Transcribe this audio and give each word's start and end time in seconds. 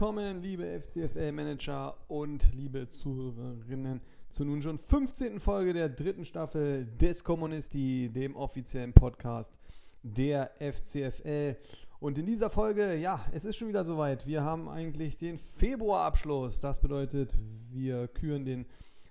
Willkommen, 0.00 0.40
liebe 0.40 0.64
FCFL-Manager 0.80 1.94
und 2.08 2.54
liebe 2.54 2.88
Zuhörerinnen, 2.88 4.00
zur 4.30 4.46
nun 4.46 4.62
schon 4.62 4.78
15. 4.78 5.38
Folge 5.40 5.74
der 5.74 5.90
dritten 5.90 6.24
Staffel 6.24 6.86
des 6.86 7.22
Kommunisti, 7.22 8.08
dem 8.10 8.34
offiziellen 8.34 8.94
Podcast 8.94 9.58
der 10.02 10.52
FCFL. 10.58 11.54
Und 11.98 12.16
in 12.16 12.24
dieser 12.24 12.48
Folge, 12.48 12.94
ja, 12.94 13.22
es 13.32 13.44
ist 13.44 13.56
schon 13.56 13.68
wieder 13.68 13.84
soweit. 13.84 14.26
Wir 14.26 14.42
haben 14.42 14.70
eigentlich 14.70 15.18
den 15.18 15.36
Februarabschluss. 15.36 16.60
Das 16.60 16.80
bedeutet, 16.80 17.38
wir 17.70 18.08
küren 18.08 18.46
den 18.46 18.64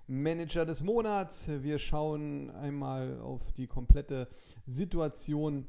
Manager 0.08 0.66
des 0.66 0.82
Monats. 0.82 1.48
Wir 1.62 1.78
schauen 1.78 2.50
einmal 2.50 3.20
auf 3.20 3.52
die 3.52 3.68
komplette 3.68 4.26
Situation 4.66 5.68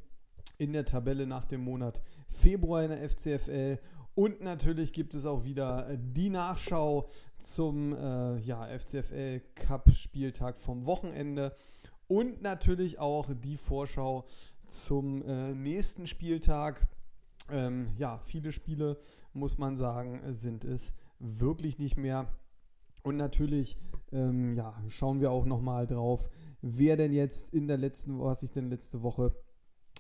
in 0.57 0.73
der 0.73 0.85
Tabelle 0.85 1.27
nach 1.27 1.45
dem 1.45 1.63
Monat 1.63 2.01
Februar 2.27 2.83
in 2.83 2.89
der 2.89 3.07
FCFL 3.07 3.77
und 4.13 4.41
natürlich 4.41 4.91
gibt 4.91 5.15
es 5.15 5.25
auch 5.25 5.43
wieder 5.43 5.89
äh, 5.89 5.97
die 5.99 6.29
Nachschau 6.29 7.09
zum 7.37 7.93
äh, 7.93 8.37
ja, 8.39 8.67
FCFL 8.67 9.41
Cup 9.55 9.91
Spieltag 9.91 10.57
vom 10.57 10.85
Wochenende 10.85 11.55
und 12.07 12.41
natürlich 12.41 12.99
auch 12.99 13.29
die 13.33 13.57
Vorschau 13.57 14.25
zum 14.67 15.23
äh, 15.23 15.53
nächsten 15.53 16.07
Spieltag. 16.07 16.87
Ähm, 17.49 17.93
ja, 17.97 18.19
viele 18.19 18.51
Spiele, 18.51 18.97
muss 19.33 19.57
man 19.57 19.77
sagen, 19.77 20.21
sind 20.33 20.65
es 20.65 20.93
wirklich 21.19 21.79
nicht 21.79 21.97
mehr. 21.97 22.27
Und 23.03 23.17
natürlich 23.17 23.77
ähm, 24.11 24.55
ja, 24.55 24.75
schauen 24.89 25.21
wir 25.21 25.31
auch 25.31 25.45
nochmal 25.45 25.87
drauf, 25.87 26.29
wer 26.61 26.97
denn 26.97 27.13
jetzt 27.13 27.53
in 27.53 27.67
der 27.67 27.77
letzten, 27.77 28.19
was 28.19 28.41
sich 28.41 28.51
denn 28.51 28.69
letzte 28.69 29.01
Woche 29.01 29.33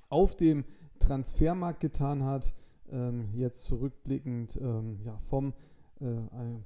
auf 0.09 0.35
dem 0.35 0.65
Transfermarkt 0.99 1.79
getan 1.79 2.25
hat 2.25 2.53
ähm, 2.91 3.29
jetzt 3.33 3.65
zurückblickend 3.65 4.57
ähm, 4.61 4.99
ja, 5.03 5.17
vom 5.19 5.53
äh, 5.99 6.05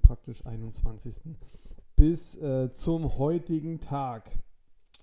praktisch 0.01 0.45
21. 0.45 1.35
bis 1.95 2.37
äh, 2.37 2.71
zum 2.71 3.17
heutigen 3.17 3.79
Tag. 3.79 4.31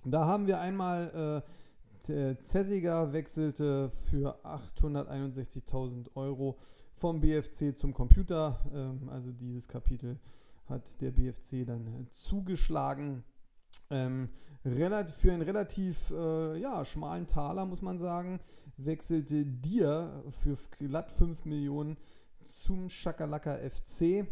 Da 0.04 0.26
haben 0.26 0.46
wir 0.46 0.60
einmal 0.60 1.42
äh, 1.44 2.36
Zessiger 2.38 3.12
wechselte 3.12 3.90
für 3.90 4.44
861.000 4.44 6.16
Euro 6.16 6.58
vom 6.94 7.20
BFC 7.20 7.76
zum 7.76 7.94
Computer. 7.94 8.60
Ähm, 8.74 9.08
also 9.08 9.32
dieses 9.32 9.68
Kapitel 9.68 10.18
hat 10.66 11.00
der 11.00 11.12
BFC 11.12 11.64
dann 11.66 12.08
zugeschlagen. 12.10 13.24
Ähm, 13.92 14.30
für 14.64 15.32
einen 15.32 15.42
relativ 15.42 16.10
äh, 16.10 16.58
ja, 16.58 16.84
schmalen 16.84 17.26
Taler, 17.26 17.66
muss 17.66 17.82
man 17.82 17.98
sagen, 17.98 18.40
wechselte 18.76 19.44
Dir 19.44 20.22
für 20.30 20.56
glatt 20.78 21.10
5 21.10 21.44
Millionen 21.44 21.98
zum 22.42 22.88
Schakalaka 22.88 23.58
FC. 23.58 24.26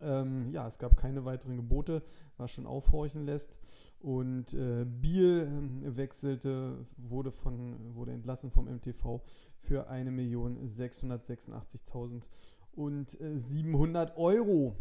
Ähm, 0.00 0.50
ja, 0.52 0.66
es 0.66 0.78
gab 0.78 0.96
keine 0.96 1.24
weiteren 1.24 1.56
Gebote, 1.56 2.02
was 2.36 2.52
schon 2.52 2.66
aufhorchen 2.66 3.26
lässt. 3.26 3.60
Und 4.00 4.54
äh, 4.54 4.84
Biel 4.86 5.82
äh, 5.84 5.96
wechselte, 5.96 6.86
wurde, 6.96 7.32
von, 7.32 7.96
wurde 7.96 8.12
entlassen 8.12 8.50
vom 8.50 8.66
MTV 8.66 9.22
für 9.56 9.90
1.686.000 9.90 12.28
und 12.72 13.20
äh, 13.20 13.36
700 13.36 14.16
Euro. 14.16 14.76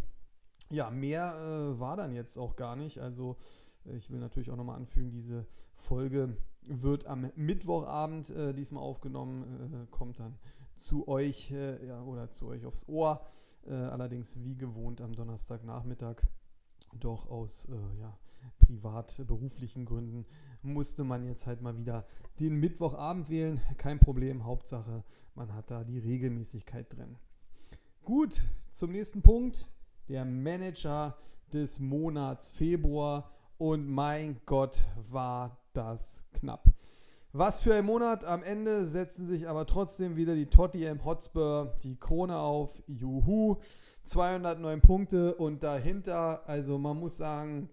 Ja, 0.70 0.92
mehr 0.92 1.34
äh, 1.36 1.80
war 1.80 1.98
dann 1.98 2.14
jetzt 2.14 2.38
auch 2.38 2.56
gar 2.56 2.76
nicht. 2.76 3.00
Also 3.00 3.38
ich 3.96 4.12
will 4.12 4.20
natürlich 4.20 4.52
auch 4.52 4.56
nochmal 4.56 4.78
anfügen, 4.78 5.12
diese 5.12 5.46
Folge 5.76 6.36
wird 6.64 7.06
am 7.06 7.32
Mittwochabend 7.36 8.30
äh, 8.32 8.54
diesmal 8.54 8.84
aufgenommen, 8.84 9.44
äh, 9.74 9.88
kommt 9.92 10.20
dann 10.20 10.38
zu 10.76 11.08
euch 11.08 11.52
äh, 11.52 11.86
ja, 11.88 12.02
oder 12.04 12.30
zu 12.30 12.48
euch 12.48 12.66
aufs 12.66 12.88
Ohr. 12.88 13.26
Äh, 13.66 13.74
allerdings 13.74 14.42
wie 14.44 14.56
gewohnt 14.56 15.02
am 15.02 15.14
Donnerstagnachmittag. 15.14 16.22
Doch 17.00 17.30
aus 17.30 17.66
äh, 17.66 18.00
ja, 18.00 18.18
privat-beruflichen 18.60 19.86
Gründen 19.86 20.26
musste 20.62 21.04
man 21.04 21.26
jetzt 21.26 21.48
halt 21.48 21.62
mal 21.62 21.78
wieder 21.78 22.06
den 22.40 22.56
Mittwochabend 22.56 23.30
wählen. 23.30 23.60
Kein 23.78 24.00
Problem, 24.00 24.46
Hauptsache 24.46 25.04
man 25.36 25.54
hat 25.54 25.70
da 25.70 25.84
die 25.84 26.00
Regelmäßigkeit 26.00 26.98
drin. 26.98 27.16
Gut, 28.04 28.46
zum 28.70 28.92
nächsten 28.92 29.22
Punkt. 29.22 29.72
Der 30.08 30.24
Manager 30.24 31.18
des 31.52 31.80
Monats 31.80 32.50
Februar 32.50 33.30
und 33.58 33.88
mein 33.88 34.40
Gott, 34.46 34.86
war 35.10 35.58
das 35.74 36.26
knapp. 36.34 36.66
Was 37.34 37.60
für 37.60 37.76
ein 37.76 37.86
Monat. 37.86 38.26
Am 38.26 38.42
Ende 38.42 38.86
setzen 38.86 39.28
sich 39.28 39.48
aber 39.48 39.66
trotzdem 39.66 40.16
wieder 40.16 40.34
die 40.34 40.48
Tottenham 40.48 41.06
Hotspur 41.06 41.78
die 41.84 41.96
Krone 42.00 42.38
auf. 42.38 42.82
Juhu. 42.88 43.58
209 44.04 44.82
Punkte 44.82 45.36
und 45.36 45.64
dahinter, 45.64 46.48
also 46.48 46.78
man 46.78 46.98
muss 46.98 47.18
sagen, 47.18 47.70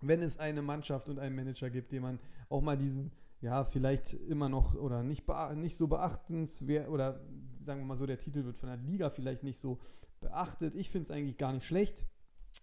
wenn 0.00 0.22
es 0.22 0.38
eine 0.38 0.62
Mannschaft 0.62 1.08
und 1.08 1.18
einen 1.18 1.36
Manager 1.36 1.70
gibt, 1.70 1.92
den 1.92 2.02
man 2.02 2.18
auch 2.48 2.62
mal 2.62 2.76
diesen, 2.76 3.12
ja, 3.40 3.64
vielleicht 3.64 4.14
immer 4.14 4.48
noch 4.48 4.74
oder 4.74 5.02
nicht, 5.02 5.24
nicht 5.56 5.76
so 5.76 5.86
beachtenswert 5.86 6.88
oder 6.88 7.20
sagen 7.52 7.80
wir 7.80 7.86
mal 7.86 7.96
so, 7.96 8.06
der 8.06 8.18
Titel 8.18 8.44
wird 8.44 8.56
von 8.56 8.68
der 8.68 8.78
Liga 8.78 9.10
vielleicht 9.10 9.42
nicht 9.42 9.58
so 9.58 9.78
beachtet. 10.20 10.74
Ich 10.74 10.90
finde 10.90 11.04
es 11.04 11.10
eigentlich 11.10 11.36
gar 11.36 11.52
nicht 11.52 11.66
schlecht. 11.66 12.06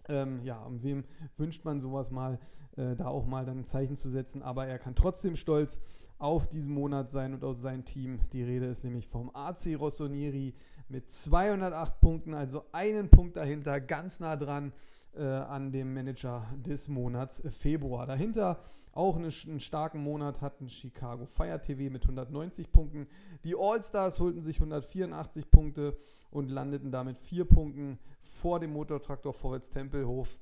Ähm, 0.08 0.42
ja, 0.44 0.62
und 0.64 0.84
wem 0.84 1.04
wünscht 1.38 1.66
man 1.66 1.80
sowas 1.80 2.12
mal, 2.12 2.40
äh, 2.78 2.96
da 2.96 3.08
auch 3.08 3.26
mal 3.26 3.46
dann 3.46 3.60
ein 3.60 3.66
Zeichen 3.66 3.96
zu 3.96 4.10
setzen, 4.10 4.42
aber 4.42 4.68
er 4.68 4.80
kann 4.80 4.96
trotzdem 4.96 5.36
stolz 5.36 5.80
auf 6.18 6.48
diesen 6.48 6.74
Monat 6.74 7.10
sein 7.12 7.34
und 7.34 7.44
auf 7.44 7.56
sein 7.56 7.84
Team. 7.84 8.20
Die 8.32 8.44
Rede 8.44 8.68
ist 8.68 8.84
nämlich 8.84 9.08
vom 9.08 9.32
AC 9.34 9.76
Rossonieri 9.78 10.54
mit 10.88 11.10
208 11.10 12.00
Punkten, 12.00 12.34
also 12.34 12.66
einen 12.72 13.10
Punkt 13.10 13.38
dahinter, 13.38 13.80
ganz 13.80 14.20
nah 14.20 14.36
dran 14.36 14.74
äh, 15.16 15.24
an 15.24 15.72
dem 15.72 15.94
Manager 15.94 16.46
des 16.56 16.88
Monats 16.88 17.44
Februar. 17.50 18.06
Dahinter 18.06 18.60
auch 18.94 19.16
eine, 19.16 19.30
einen 19.48 19.60
starken 19.60 20.04
Monat 20.04 20.42
hatten 20.42 20.70
Chicago 20.70 21.26
Fire 21.26 21.62
TV 21.62 21.92
mit 21.92 22.04
190 22.04 22.72
Punkten. 22.72 23.08
Die 23.44 23.56
All-Stars 23.58 24.20
holten 24.20 24.42
sich 24.42 24.58
184 24.58 25.50
Punkte 25.50 25.98
und 26.32 26.50
landeten 26.50 26.92
damit 26.92 27.18
vier 27.18 27.46
Punkten 27.46 28.00
vor 28.20 28.60
dem 28.60 28.74
Motortraktor 28.74 29.34
Vorwärts 29.34 29.70
Tempelhof, 29.70 30.40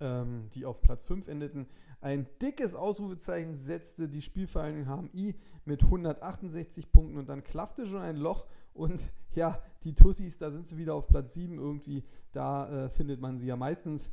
ähm, 0.00 0.48
die 0.54 0.64
auf 0.64 0.80
Platz 0.80 1.04
5 1.04 1.28
endeten. 1.28 1.66
Ein 2.00 2.26
dickes 2.40 2.74
Ausrufezeichen 2.74 3.54
setzte 3.56 4.08
die 4.08 4.22
Spielvereinigung 4.22 5.10
HMI 5.12 5.34
mit 5.64 5.82
168 5.82 6.92
Punkten 6.92 7.18
und 7.18 7.28
dann 7.28 7.42
klaffte 7.42 7.86
schon 7.86 8.00
ein 8.00 8.16
Loch 8.16 8.46
und 8.72 9.10
ja, 9.34 9.60
die 9.84 9.94
Tussis, 9.94 10.38
da 10.38 10.50
sind 10.50 10.66
sie 10.66 10.76
wieder 10.76 10.94
auf 10.94 11.08
Platz 11.08 11.34
7 11.34 11.58
irgendwie, 11.58 12.04
da 12.32 12.86
äh, 12.86 12.88
findet 12.88 13.20
man 13.20 13.38
sie 13.38 13.46
ja 13.46 13.56
meistens. 13.56 14.12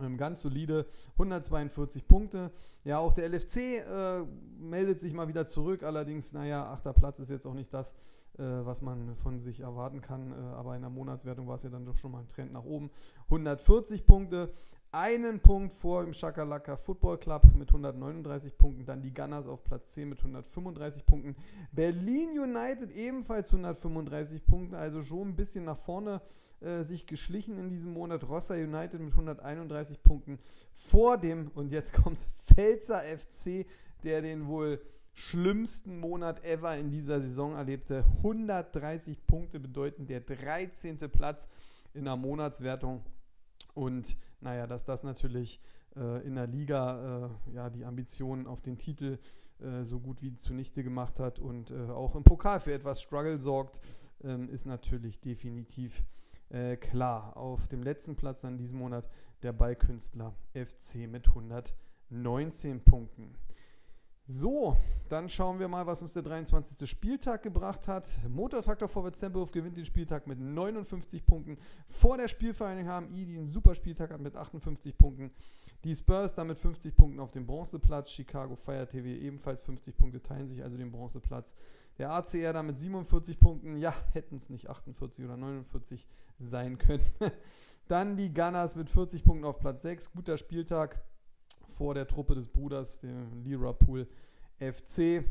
Ähm, 0.00 0.16
ganz 0.16 0.40
solide, 0.40 0.86
142 1.12 2.06
Punkte. 2.06 2.50
Ja, 2.84 2.98
auch 2.98 3.12
der 3.12 3.28
LFC 3.28 3.56
äh, 3.56 4.24
meldet 4.58 4.98
sich 4.98 5.12
mal 5.12 5.28
wieder 5.28 5.46
zurück. 5.46 5.82
Allerdings, 5.82 6.32
naja, 6.32 6.70
achter 6.70 6.92
Platz 6.92 7.18
ist 7.18 7.30
jetzt 7.30 7.46
auch 7.46 7.54
nicht 7.54 7.72
das, 7.74 7.92
äh, 8.38 8.42
was 8.42 8.80
man 8.80 9.16
von 9.16 9.38
sich 9.38 9.60
erwarten 9.60 10.00
kann. 10.00 10.32
Äh, 10.32 10.34
aber 10.34 10.76
in 10.76 10.82
der 10.82 10.90
Monatswertung 10.90 11.46
war 11.46 11.56
es 11.56 11.62
ja 11.62 11.70
dann 11.70 11.84
doch 11.84 11.96
schon 11.96 12.12
mal 12.12 12.20
ein 12.20 12.28
Trend 12.28 12.52
nach 12.52 12.64
oben. 12.64 12.90
140 13.24 14.06
Punkte 14.06 14.52
einen 14.92 15.40
Punkt 15.40 15.72
vor 15.72 16.04
dem 16.04 16.12
Shakalaka 16.12 16.76
Football 16.76 17.18
Club 17.18 17.44
mit 17.54 17.68
139 17.68 18.56
Punkten, 18.58 18.84
dann 18.84 19.02
die 19.02 19.14
Gunners 19.14 19.46
auf 19.46 19.62
Platz 19.62 19.92
10 19.92 20.08
mit 20.08 20.18
135 20.18 21.06
Punkten, 21.06 21.36
Berlin 21.72 22.38
United 22.38 22.90
ebenfalls 22.90 23.52
135 23.52 24.44
Punkte, 24.44 24.76
also 24.76 25.02
schon 25.02 25.28
ein 25.28 25.36
bisschen 25.36 25.64
nach 25.64 25.76
vorne 25.76 26.20
äh, 26.60 26.82
sich 26.82 27.06
geschlichen 27.06 27.58
in 27.58 27.68
diesem 27.68 27.92
Monat, 27.92 28.28
Rossa 28.28 28.54
United 28.54 29.00
mit 29.00 29.12
131 29.12 30.02
Punkten 30.02 30.38
vor 30.72 31.18
dem, 31.18 31.50
und 31.54 31.70
jetzt 31.70 31.92
kommt 32.02 32.18
Pfälzer 32.18 33.00
FC, 33.00 33.66
der 34.02 34.22
den 34.22 34.46
wohl 34.48 34.80
schlimmsten 35.12 36.00
Monat 36.00 36.44
ever 36.44 36.76
in 36.76 36.90
dieser 36.90 37.20
Saison 37.20 37.54
erlebte, 37.54 38.04
130 38.18 39.26
Punkte 39.26 39.60
bedeuten 39.60 40.06
der 40.06 40.20
13. 40.20 40.96
Platz 41.10 41.48
in 41.94 42.04
der 42.04 42.16
Monatswertung. 42.16 43.04
Und 43.74 44.16
naja, 44.40 44.66
dass 44.66 44.84
das 44.84 45.02
natürlich 45.02 45.60
äh, 45.96 46.26
in 46.26 46.34
der 46.34 46.46
Liga 46.46 47.30
äh, 47.48 47.54
ja, 47.54 47.70
die 47.70 47.84
Ambitionen 47.84 48.46
auf 48.46 48.60
den 48.60 48.78
Titel 48.78 49.18
äh, 49.60 49.82
so 49.82 50.00
gut 50.00 50.22
wie 50.22 50.34
zunichte 50.34 50.82
gemacht 50.82 51.20
hat 51.20 51.38
und 51.38 51.70
äh, 51.70 51.90
auch 51.90 52.14
im 52.14 52.24
Pokal 52.24 52.60
für 52.60 52.72
etwas 52.72 53.02
Struggle 53.02 53.38
sorgt, 53.38 53.80
ähm, 54.22 54.48
ist 54.48 54.66
natürlich 54.66 55.20
definitiv 55.20 56.02
äh, 56.48 56.76
klar. 56.76 57.36
Auf 57.36 57.68
dem 57.68 57.82
letzten 57.82 58.16
Platz 58.16 58.40
dann 58.40 58.58
diesen 58.58 58.78
Monat 58.78 59.08
der 59.42 59.52
Ballkünstler 59.52 60.34
FC 60.54 61.08
mit 61.08 61.28
119 61.28 62.82
Punkten. 62.82 63.34
So, 64.32 64.76
dann 65.08 65.28
schauen 65.28 65.58
wir 65.58 65.66
mal, 65.66 65.88
was 65.88 66.02
uns 66.02 66.12
der 66.12 66.22
23. 66.22 66.88
Spieltag 66.88 67.42
gebracht 67.42 67.88
hat. 67.88 68.06
Motortraktor 68.28 68.88
Vorwärts 68.88 69.18
Tempelhof 69.18 69.50
gewinnt 69.50 69.76
den 69.76 69.84
Spieltag 69.84 70.28
mit 70.28 70.38
59 70.38 71.26
Punkten. 71.26 71.58
Vor 71.88 72.16
der 72.16 72.28
Spielvereinigung 72.28 73.08
HMI, 73.08 73.24
die 73.24 73.38
einen 73.38 73.46
super 73.46 73.74
Spieltag 73.74 74.12
hat 74.12 74.20
mit 74.20 74.36
58 74.36 74.96
Punkten. 74.96 75.32
Die 75.82 75.92
Spurs 75.96 76.32
damit 76.34 76.60
50 76.60 76.94
Punkten 76.94 77.18
auf 77.18 77.32
dem 77.32 77.44
Bronzeplatz. 77.44 78.12
Chicago 78.12 78.54
Fire 78.54 78.86
TV 78.86 79.08
ebenfalls 79.08 79.62
50 79.62 79.96
Punkte, 79.96 80.22
teilen 80.22 80.46
sich 80.46 80.62
also 80.62 80.78
den 80.78 80.92
Bronzeplatz. 80.92 81.56
Der 81.98 82.12
ACR 82.12 82.52
damit 82.52 82.78
47 82.78 83.40
Punkten. 83.40 83.78
Ja, 83.78 83.92
hätten 84.12 84.36
es 84.36 84.48
nicht 84.48 84.70
48 84.70 85.24
oder 85.24 85.36
49 85.36 86.06
sein 86.38 86.78
können. 86.78 87.02
Dann 87.88 88.16
die 88.16 88.32
Gunners 88.32 88.76
mit 88.76 88.88
40 88.88 89.24
Punkten 89.24 89.44
auf 89.44 89.58
Platz 89.58 89.82
6. 89.82 90.12
Guter 90.12 90.36
Spieltag 90.36 91.02
vor 91.80 91.94
der 91.94 92.06
Truppe 92.06 92.34
des 92.34 92.46
Bruders, 92.46 93.00
dem 93.00 93.42
Liverpool 93.42 94.06
FC. 94.58 94.98
Äh, 94.98 95.24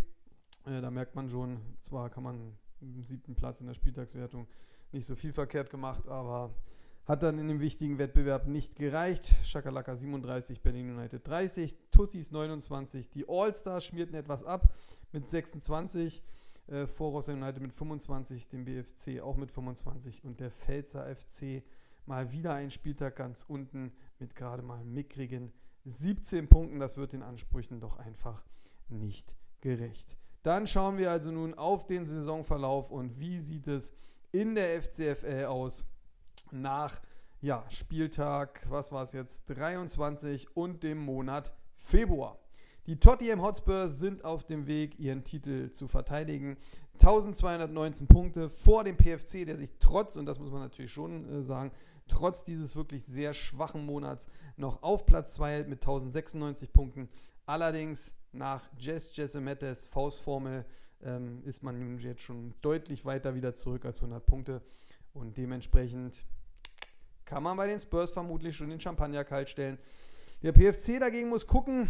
da 0.66 0.90
merkt 0.90 1.14
man 1.14 1.30
schon, 1.30 1.60
zwar 1.78 2.10
kann 2.10 2.24
man 2.24 2.58
im 2.82 3.04
siebten 3.04 3.36
Platz 3.36 3.62
in 3.62 3.68
der 3.68 3.76
Spieltagswertung 3.76 4.48
nicht 4.92 5.06
so 5.06 5.14
viel 5.16 5.32
verkehrt 5.32 5.70
gemacht, 5.70 6.08
aber 6.08 6.56
hat 7.06 7.22
dann 7.22 7.38
in 7.38 7.48
dem 7.50 7.60
wichtigen 7.60 8.00
Wettbewerb 8.00 8.48
nicht 8.48 8.76
gereicht. 8.78 9.32
Shakalaka 9.44 9.96
37, 9.96 10.62
Berlin 10.62 10.98
United 10.98 11.28
30, 11.28 11.78
Tussis 11.92 12.32
29. 12.32 13.12
Die 13.12 13.30
All-Stars 13.30 13.86
schmierten 13.86 14.16
etwas 14.16 14.44
ab 14.44 14.74
mit 15.12 15.28
26. 15.28 16.24
Äh, 16.66 16.88
Voraus 16.88 17.30
United 17.30 17.62
mit 17.62 17.74
25, 17.74 18.48
dem 18.48 18.66
BFC 18.66 19.22
auch 19.22 19.38
mit 19.38 19.52
25 19.52 20.24
und 20.24 20.40
der 20.40 20.50
Pfälzer 20.50 21.06
FC 21.16 21.62
mal 22.08 22.32
wieder 22.32 22.56
ein 22.56 22.72
Spieltag 22.72 23.18
ganz 23.18 23.46
unten 23.48 23.92
mit 24.18 24.36
gerade 24.36 24.64
mal 24.64 24.84
mickrigen 24.84 25.54
17 25.86 26.48
Punkten. 26.50 26.80
Das 26.80 26.98
wird 26.98 27.14
den 27.14 27.24
Ansprüchen 27.24 27.80
doch 27.80 27.98
einfach 27.98 28.44
nicht 28.88 29.36
gerecht. 29.62 30.18
Dann 30.44 30.68
schauen 30.68 30.98
wir 30.98 31.12
also 31.12 31.32
nun 31.32 31.54
auf 31.54 31.86
den 31.86 32.06
Saisonverlauf 32.06 32.92
und 32.92 33.20
wie 33.20 33.40
sieht 33.40 33.68
es 33.68 33.94
in 34.32 34.56
der 34.56 34.82
FCFL 34.82 35.46
aus 35.46 35.86
nach 36.52 37.02
ja, 37.42 37.66
Spieltag, 37.70 38.66
was 38.70 38.92
war 38.92 39.04
es 39.04 39.14
jetzt, 39.14 39.46
23 39.50 40.56
und 40.56 40.84
dem 40.84 40.98
Monat 40.98 41.54
Februar. 41.76 42.40
Die 42.90 43.00
Tottenham 43.00 43.44
Hotspurs 43.44 44.00
sind 44.00 44.26
auf 44.26 44.48
dem 44.48 44.66
Weg, 44.66 45.00
ihren 45.00 45.24
Titel 45.24 45.70
zu 45.70 45.88
verteidigen. 45.88 46.58
1219 46.94 48.08
Punkte 48.08 48.50
vor 48.50 48.84
dem 48.84 48.98
PFC, 48.98 49.46
der 49.46 49.58
sich 49.58 49.74
trotz, 49.80 50.16
und 50.16 50.26
das 50.26 50.40
muss 50.40 50.50
man 50.50 50.62
natürlich 50.62 50.92
schon 50.92 51.30
äh, 51.30 51.44
sagen, 51.44 51.72
trotz 52.08 52.44
dieses 52.44 52.76
wirklich 52.76 53.06
sehr 53.06 53.36
schwachen 53.36 53.86
Monats 53.86 54.28
noch 54.58 54.82
auf 54.82 55.06
Platz 55.06 55.36
2 55.36 55.52
hält 55.52 55.70
mit 55.70 55.84
1096 55.84 56.74
Punkten. 56.74 57.10
Allerdings 57.46 58.16
nach 58.32 58.68
Jess 58.80 59.16
Jessemettes 59.16 59.86
Faustformel 59.86 60.66
ähm, 61.04 61.44
ist 61.46 61.62
man 61.62 61.78
nun 61.78 62.00
jetzt 62.00 62.24
schon 62.24 62.56
deutlich 62.64 63.06
weiter 63.06 63.36
wieder 63.36 63.54
zurück 63.54 63.86
als 63.86 64.00
100 64.00 64.26
Punkte. 64.26 64.64
Und 65.14 65.38
dementsprechend 65.38 66.26
kann 67.24 67.44
man 67.44 67.56
bei 67.56 67.68
den 67.68 67.80
Spurs 67.80 68.10
vermutlich 68.10 68.58
schon 68.58 68.72
den 68.72 68.82
Champagner 68.82 69.24
kalt 69.24 69.48
stellen. 69.48 69.78
Der 70.42 70.54
PFC 70.54 71.00
dagegen 71.00 71.30
muss 71.30 71.46
gucken, 71.46 71.88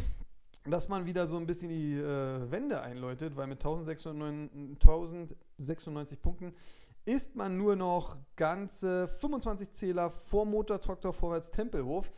dass 0.72 0.90
man 0.90 1.06
wieder 1.06 1.28
so 1.28 1.38
ein 1.38 1.46
bisschen 1.46 1.70
die 1.70 1.94
äh, 1.94 2.52
Wende 2.52 2.82
einläutet, 2.82 3.36
weil 3.36 3.46
mit 3.48 3.60
1096 3.60 6.22
Punkten 6.22 6.54
ist 7.06 7.36
man 7.36 7.58
nur 7.58 7.76
noch 7.76 8.18
ganze 8.36 9.08
25 9.08 9.72
Zähler 9.72 10.12
vor 10.12 10.46
Motortraktor 10.46 11.14
vorwärts 11.14 11.52
Tempelhof, 11.52 12.12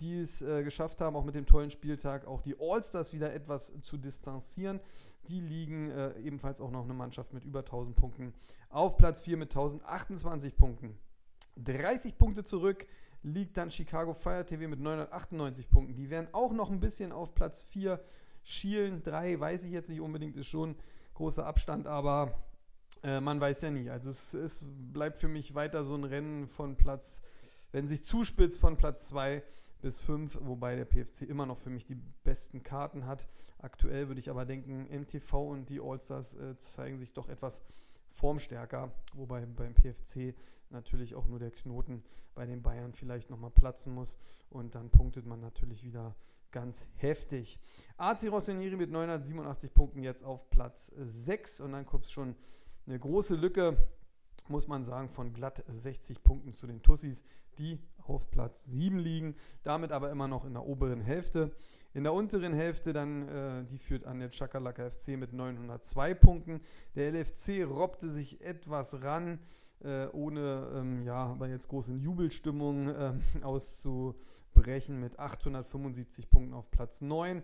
die 0.00 0.18
es 0.18 0.42
äh, 0.42 0.62
geschafft 0.62 1.00
haben, 1.00 1.16
auch 1.16 1.24
mit 1.24 1.34
dem 1.34 1.46
tollen 1.46 1.70
Spieltag 1.70 2.26
auch 2.26 2.42
die 2.42 2.56
Allstars 2.60 3.12
wieder 3.12 3.32
etwas 3.32 3.72
zu 3.82 3.96
distanzieren. 3.96 4.80
Die 5.28 5.40
liegen 5.40 5.90
äh, 5.90 6.18
ebenfalls 6.18 6.60
auch 6.60 6.70
noch 6.70 6.84
eine 6.84 6.94
Mannschaft 6.94 7.32
mit 7.32 7.44
über 7.44 7.60
1000 7.60 7.96
Punkten 7.96 8.34
auf 8.68 8.96
Platz 8.96 9.22
4 9.22 9.36
mit 9.36 9.50
1028 9.50 10.56
Punkten. 10.56 10.98
30 11.56 12.18
Punkte 12.18 12.44
zurück 12.44 12.86
liegt 13.24 13.56
dann 13.56 13.70
Chicago 13.70 14.12
Fire 14.12 14.44
TV 14.44 14.68
mit 14.68 14.80
998 14.80 15.68
Punkten. 15.68 15.94
Die 15.94 16.10
werden 16.10 16.28
auch 16.32 16.52
noch 16.52 16.70
ein 16.70 16.78
bisschen 16.78 17.10
auf 17.10 17.34
Platz 17.34 17.64
4 17.64 17.98
schielen. 18.44 19.02
3 19.02 19.40
weiß 19.40 19.64
ich 19.64 19.72
jetzt 19.72 19.88
nicht 19.88 20.00
unbedingt, 20.00 20.36
ist 20.36 20.46
schon 20.46 20.76
großer 21.14 21.46
Abstand, 21.46 21.86
aber 21.86 22.38
äh, 23.02 23.20
man 23.20 23.40
weiß 23.40 23.62
ja 23.62 23.70
nie. 23.70 23.88
Also 23.88 24.10
es, 24.10 24.34
es, 24.34 24.62
bleibt 24.64 25.18
für 25.18 25.28
mich 25.28 25.54
weiter 25.54 25.84
so 25.84 25.94
ein 25.94 26.04
Rennen 26.04 26.46
von 26.46 26.76
Platz, 26.76 27.22
wenn 27.72 27.88
sich 27.88 28.04
zuspitzt, 28.04 28.58
von 28.58 28.76
Platz 28.76 29.08
2 29.08 29.42
bis 29.80 30.00
5, 30.00 30.38
wobei 30.42 30.76
der 30.76 30.84
PFC 30.84 31.22
immer 31.22 31.46
noch 31.46 31.58
für 31.58 31.70
mich 31.70 31.86
die 31.86 31.98
besten 32.24 32.62
Karten 32.62 33.06
hat. 33.06 33.26
Aktuell 33.58 34.08
würde 34.08 34.20
ich 34.20 34.28
aber 34.28 34.44
denken, 34.44 34.86
MTV 34.90 35.50
und 35.50 35.70
die 35.70 35.80
Allstars 35.80 36.34
äh, 36.34 36.56
zeigen 36.56 36.98
sich 36.98 37.14
doch 37.14 37.28
etwas 37.28 37.62
formstärker, 38.10 38.92
wobei 39.14 39.44
beim 39.44 39.74
PFC 39.74 40.34
natürlich 40.74 41.14
auch 41.14 41.26
nur 41.26 41.38
der 41.38 41.50
Knoten 41.50 42.04
bei 42.34 42.44
den 42.44 42.62
Bayern 42.62 42.92
vielleicht 42.92 43.30
nochmal 43.30 43.50
platzen 43.50 43.94
muss 43.94 44.18
und 44.50 44.74
dann 44.74 44.90
punktet 44.90 45.24
man 45.24 45.40
natürlich 45.40 45.82
wieder 45.84 46.14
ganz 46.52 46.88
heftig. 46.96 47.58
AC 47.96 48.30
Rossoneri 48.30 48.76
mit 48.76 48.90
987 48.90 49.72
Punkten 49.72 50.02
jetzt 50.02 50.22
auf 50.22 50.50
Platz 50.50 50.92
6 50.96 51.62
und 51.62 51.72
dann 51.72 51.86
kommt 51.86 52.06
schon 52.06 52.36
eine 52.86 52.98
große 52.98 53.34
Lücke, 53.34 53.76
muss 54.48 54.68
man 54.68 54.84
sagen, 54.84 55.08
von 55.08 55.32
glatt 55.32 55.64
60 55.66 56.22
Punkten 56.22 56.52
zu 56.52 56.66
den 56.66 56.82
Tussis, 56.82 57.24
die 57.58 57.80
auf 58.06 58.30
Platz 58.30 58.66
7 58.66 58.98
liegen, 58.98 59.34
damit 59.62 59.90
aber 59.90 60.10
immer 60.10 60.28
noch 60.28 60.44
in 60.44 60.52
der 60.52 60.64
oberen 60.64 61.00
Hälfte. 61.00 61.50
In 61.94 62.02
der 62.02 62.12
unteren 62.12 62.52
Hälfte 62.52 62.92
dann, 62.92 63.28
äh, 63.28 63.64
die 63.64 63.78
führt 63.78 64.04
an 64.04 64.18
der 64.18 64.30
Chakalaka 64.30 64.90
FC 64.90 65.16
mit 65.16 65.32
902 65.32 66.14
Punkten. 66.14 66.60
Der 66.96 67.12
LFC 67.12 67.64
robbte 67.64 68.10
sich 68.10 68.40
etwas 68.40 69.02
ran, 69.02 69.38
äh, 69.82 70.06
ohne 70.12 70.70
ähm, 70.74 71.02
ja, 71.02 71.26
aber 71.26 71.48
jetzt 71.48 71.68
große 71.68 71.94
Jubelstimmung 71.94 72.88
äh, 72.88 73.12
auszubrechen 73.42 75.00
mit 75.00 75.18
875 75.18 76.30
Punkten 76.30 76.54
auf 76.54 76.70
Platz 76.70 77.00
9. 77.00 77.42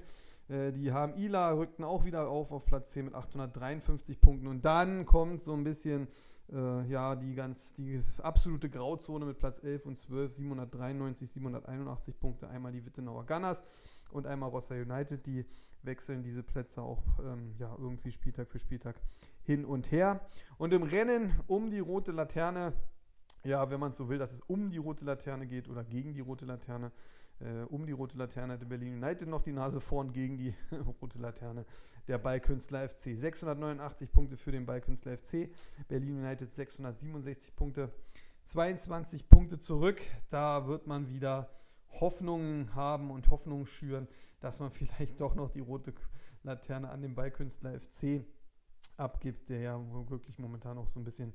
Äh, 0.48 0.72
die 0.72 0.92
HMILA 0.92 1.52
rückten 1.52 1.84
auch 1.84 2.04
wieder 2.04 2.28
auf 2.28 2.52
auf 2.52 2.64
Platz 2.64 2.90
10 2.92 3.06
mit 3.06 3.14
853 3.14 4.20
Punkten. 4.20 4.46
Und 4.46 4.64
dann 4.64 5.06
kommt 5.06 5.40
so 5.40 5.52
ein 5.52 5.64
bisschen 5.64 6.08
äh, 6.52 6.86
ja, 6.88 7.14
die 7.16 7.34
ganz, 7.34 7.74
die 7.74 8.02
absolute 8.22 8.68
Grauzone 8.68 9.24
mit 9.24 9.38
Platz 9.38 9.62
11 9.62 9.86
und 9.86 9.96
12, 9.96 10.32
793, 10.32 11.30
781 11.30 12.18
Punkte. 12.18 12.48
Einmal 12.48 12.72
die 12.72 12.84
Wittenauer 12.84 13.26
Gunners 13.26 13.64
und 14.10 14.26
einmal 14.26 14.50
Rossa 14.50 14.74
United. 14.74 15.26
Die 15.26 15.46
wechseln 15.82 16.22
diese 16.22 16.42
Plätze 16.42 16.82
auch 16.82 17.02
ähm, 17.20 17.54
ja, 17.58 17.74
irgendwie 17.78 18.12
Spieltag 18.12 18.50
für 18.50 18.58
Spieltag 18.58 18.96
hin 19.42 19.64
und 19.64 19.90
her. 19.90 20.20
Und 20.58 20.72
im 20.72 20.82
Rennen 20.82 21.38
um 21.46 21.70
die 21.70 21.78
rote 21.78 22.12
Laterne, 22.12 22.72
ja, 23.44 23.70
wenn 23.70 23.80
man 23.80 23.92
so 23.92 24.08
will, 24.08 24.18
dass 24.18 24.32
es 24.32 24.40
um 24.42 24.70
die 24.70 24.78
rote 24.78 25.04
Laterne 25.04 25.46
geht 25.46 25.68
oder 25.68 25.84
gegen 25.84 26.12
die 26.12 26.20
rote 26.20 26.44
Laterne, 26.44 26.92
äh, 27.40 27.62
um 27.68 27.86
die 27.86 27.92
rote 27.92 28.18
Laterne 28.18 28.54
hatte 28.54 28.66
Berlin 28.66 29.02
United 29.02 29.28
noch 29.28 29.42
die 29.42 29.52
Nase 29.52 29.80
vorn 29.80 30.12
gegen 30.12 30.36
die 30.36 30.54
rote 31.00 31.18
Laterne 31.18 31.64
der 32.06 32.18
Ballkünstler 32.18 32.88
FC. 32.88 33.16
689 33.16 34.12
Punkte 34.12 34.36
für 34.36 34.52
den 34.52 34.66
Ballkünstler 34.66 35.16
FC. 35.16 35.50
Berlin 35.88 36.18
United 36.18 36.50
667 36.50 37.56
Punkte. 37.56 37.90
22 38.44 39.28
Punkte 39.28 39.58
zurück. 39.58 40.00
Da 40.28 40.66
wird 40.66 40.86
man 40.86 41.08
wieder 41.08 41.50
Hoffnungen 41.92 42.74
haben 42.74 43.10
und 43.10 43.30
Hoffnungen 43.30 43.66
schüren, 43.66 44.08
dass 44.40 44.60
man 44.60 44.70
vielleicht 44.70 45.20
doch 45.20 45.34
noch 45.34 45.50
die 45.50 45.60
rote 45.60 45.94
Laterne 46.42 46.90
an 46.90 47.02
den 47.02 47.14
Ballkünstler 47.14 47.78
FC 47.78 48.24
abgibt, 48.96 49.48
der 49.48 49.60
ja 49.60 49.80
wirklich 50.08 50.38
momentan 50.38 50.78
auch 50.78 50.88
so 50.88 51.00
ein 51.00 51.04
bisschen, 51.04 51.34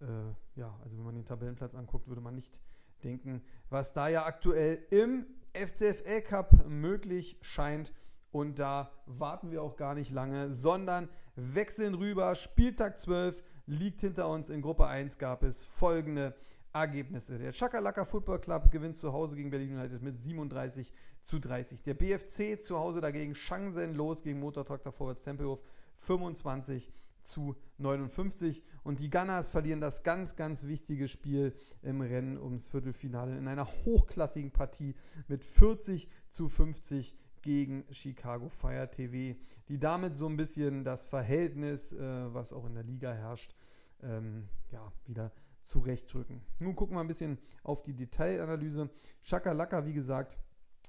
äh, 0.00 0.60
ja, 0.60 0.78
also 0.82 0.98
wenn 0.98 1.04
man 1.04 1.14
den 1.14 1.24
Tabellenplatz 1.24 1.74
anguckt, 1.74 2.08
würde 2.08 2.20
man 2.20 2.34
nicht 2.34 2.60
denken, 3.02 3.42
was 3.70 3.92
da 3.92 4.08
ja 4.08 4.24
aktuell 4.26 4.84
im 4.90 5.26
FCFL 5.54 6.22
Cup 6.22 6.66
möglich 6.66 7.38
scheint. 7.42 7.92
Und 8.30 8.58
da 8.58 8.90
warten 9.04 9.50
wir 9.50 9.62
auch 9.62 9.76
gar 9.76 9.94
nicht 9.94 10.10
lange, 10.10 10.52
sondern 10.52 11.10
wechseln 11.36 11.94
rüber. 11.94 12.34
Spieltag 12.34 12.98
12 12.98 13.42
liegt 13.66 14.00
hinter 14.00 14.28
uns. 14.28 14.48
In 14.48 14.62
Gruppe 14.62 14.86
1 14.86 15.18
gab 15.18 15.42
es 15.42 15.64
folgende 15.64 16.34
Ergebnisse. 16.72 17.38
Der 17.38 17.52
Chakalaka 17.52 18.04
Football 18.04 18.40
Club 18.40 18.70
gewinnt 18.70 18.96
zu 18.96 19.12
Hause 19.12 19.36
gegen 19.36 19.50
Berlin 19.50 19.76
United 19.76 20.02
mit 20.02 20.16
37 20.16 20.92
zu 21.20 21.38
30. 21.38 21.82
Der 21.82 21.94
BFC 21.94 22.62
zu 22.62 22.78
Hause 22.78 23.00
dagegen 23.00 23.34
chancenlos 23.34 24.22
gegen 24.22 24.40
Motortraktor 24.40 24.92
Vorwärts 24.92 25.22
Tempelhof 25.22 25.62
25 25.96 26.90
zu 27.20 27.56
59. 27.78 28.62
Und 28.82 29.00
die 29.00 29.10
Gunners 29.10 29.48
verlieren 29.48 29.80
das 29.80 30.02
ganz, 30.02 30.36
ganz 30.36 30.64
wichtige 30.64 31.08
Spiel 31.08 31.54
im 31.82 32.00
Rennen 32.00 32.38
ums 32.38 32.68
Viertelfinale 32.68 33.36
in 33.36 33.48
einer 33.48 33.66
hochklassigen 33.66 34.50
Partie 34.50 34.94
mit 35.28 35.44
40 35.44 36.08
zu 36.28 36.48
50 36.48 37.14
gegen 37.42 37.84
Chicago 37.90 38.48
Fire 38.48 38.88
TV, 38.90 39.38
die 39.68 39.78
damit 39.78 40.14
so 40.14 40.26
ein 40.26 40.36
bisschen 40.36 40.84
das 40.84 41.06
Verhältnis, 41.06 41.92
äh, 41.92 42.32
was 42.32 42.52
auch 42.52 42.64
in 42.66 42.74
der 42.74 42.84
Liga 42.84 43.12
herrscht, 43.12 43.54
ähm, 44.02 44.48
ja, 44.70 44.92
wieder 45.06 45.32
zurechtdrücken. 45.62 46.42
Nun 46.60 46.76
gucken 46.76 46.96
wir 46.96 47.00
ein 47.00 47.08
bisschen 47.08 47.38
auf 47.62 47.82
die 47.82 47.94
Detailanalyse. 47.94 48.90
Chakalaka, 49.22 49.86
wie 49.86 49.92
gesagt, 49.92 50.38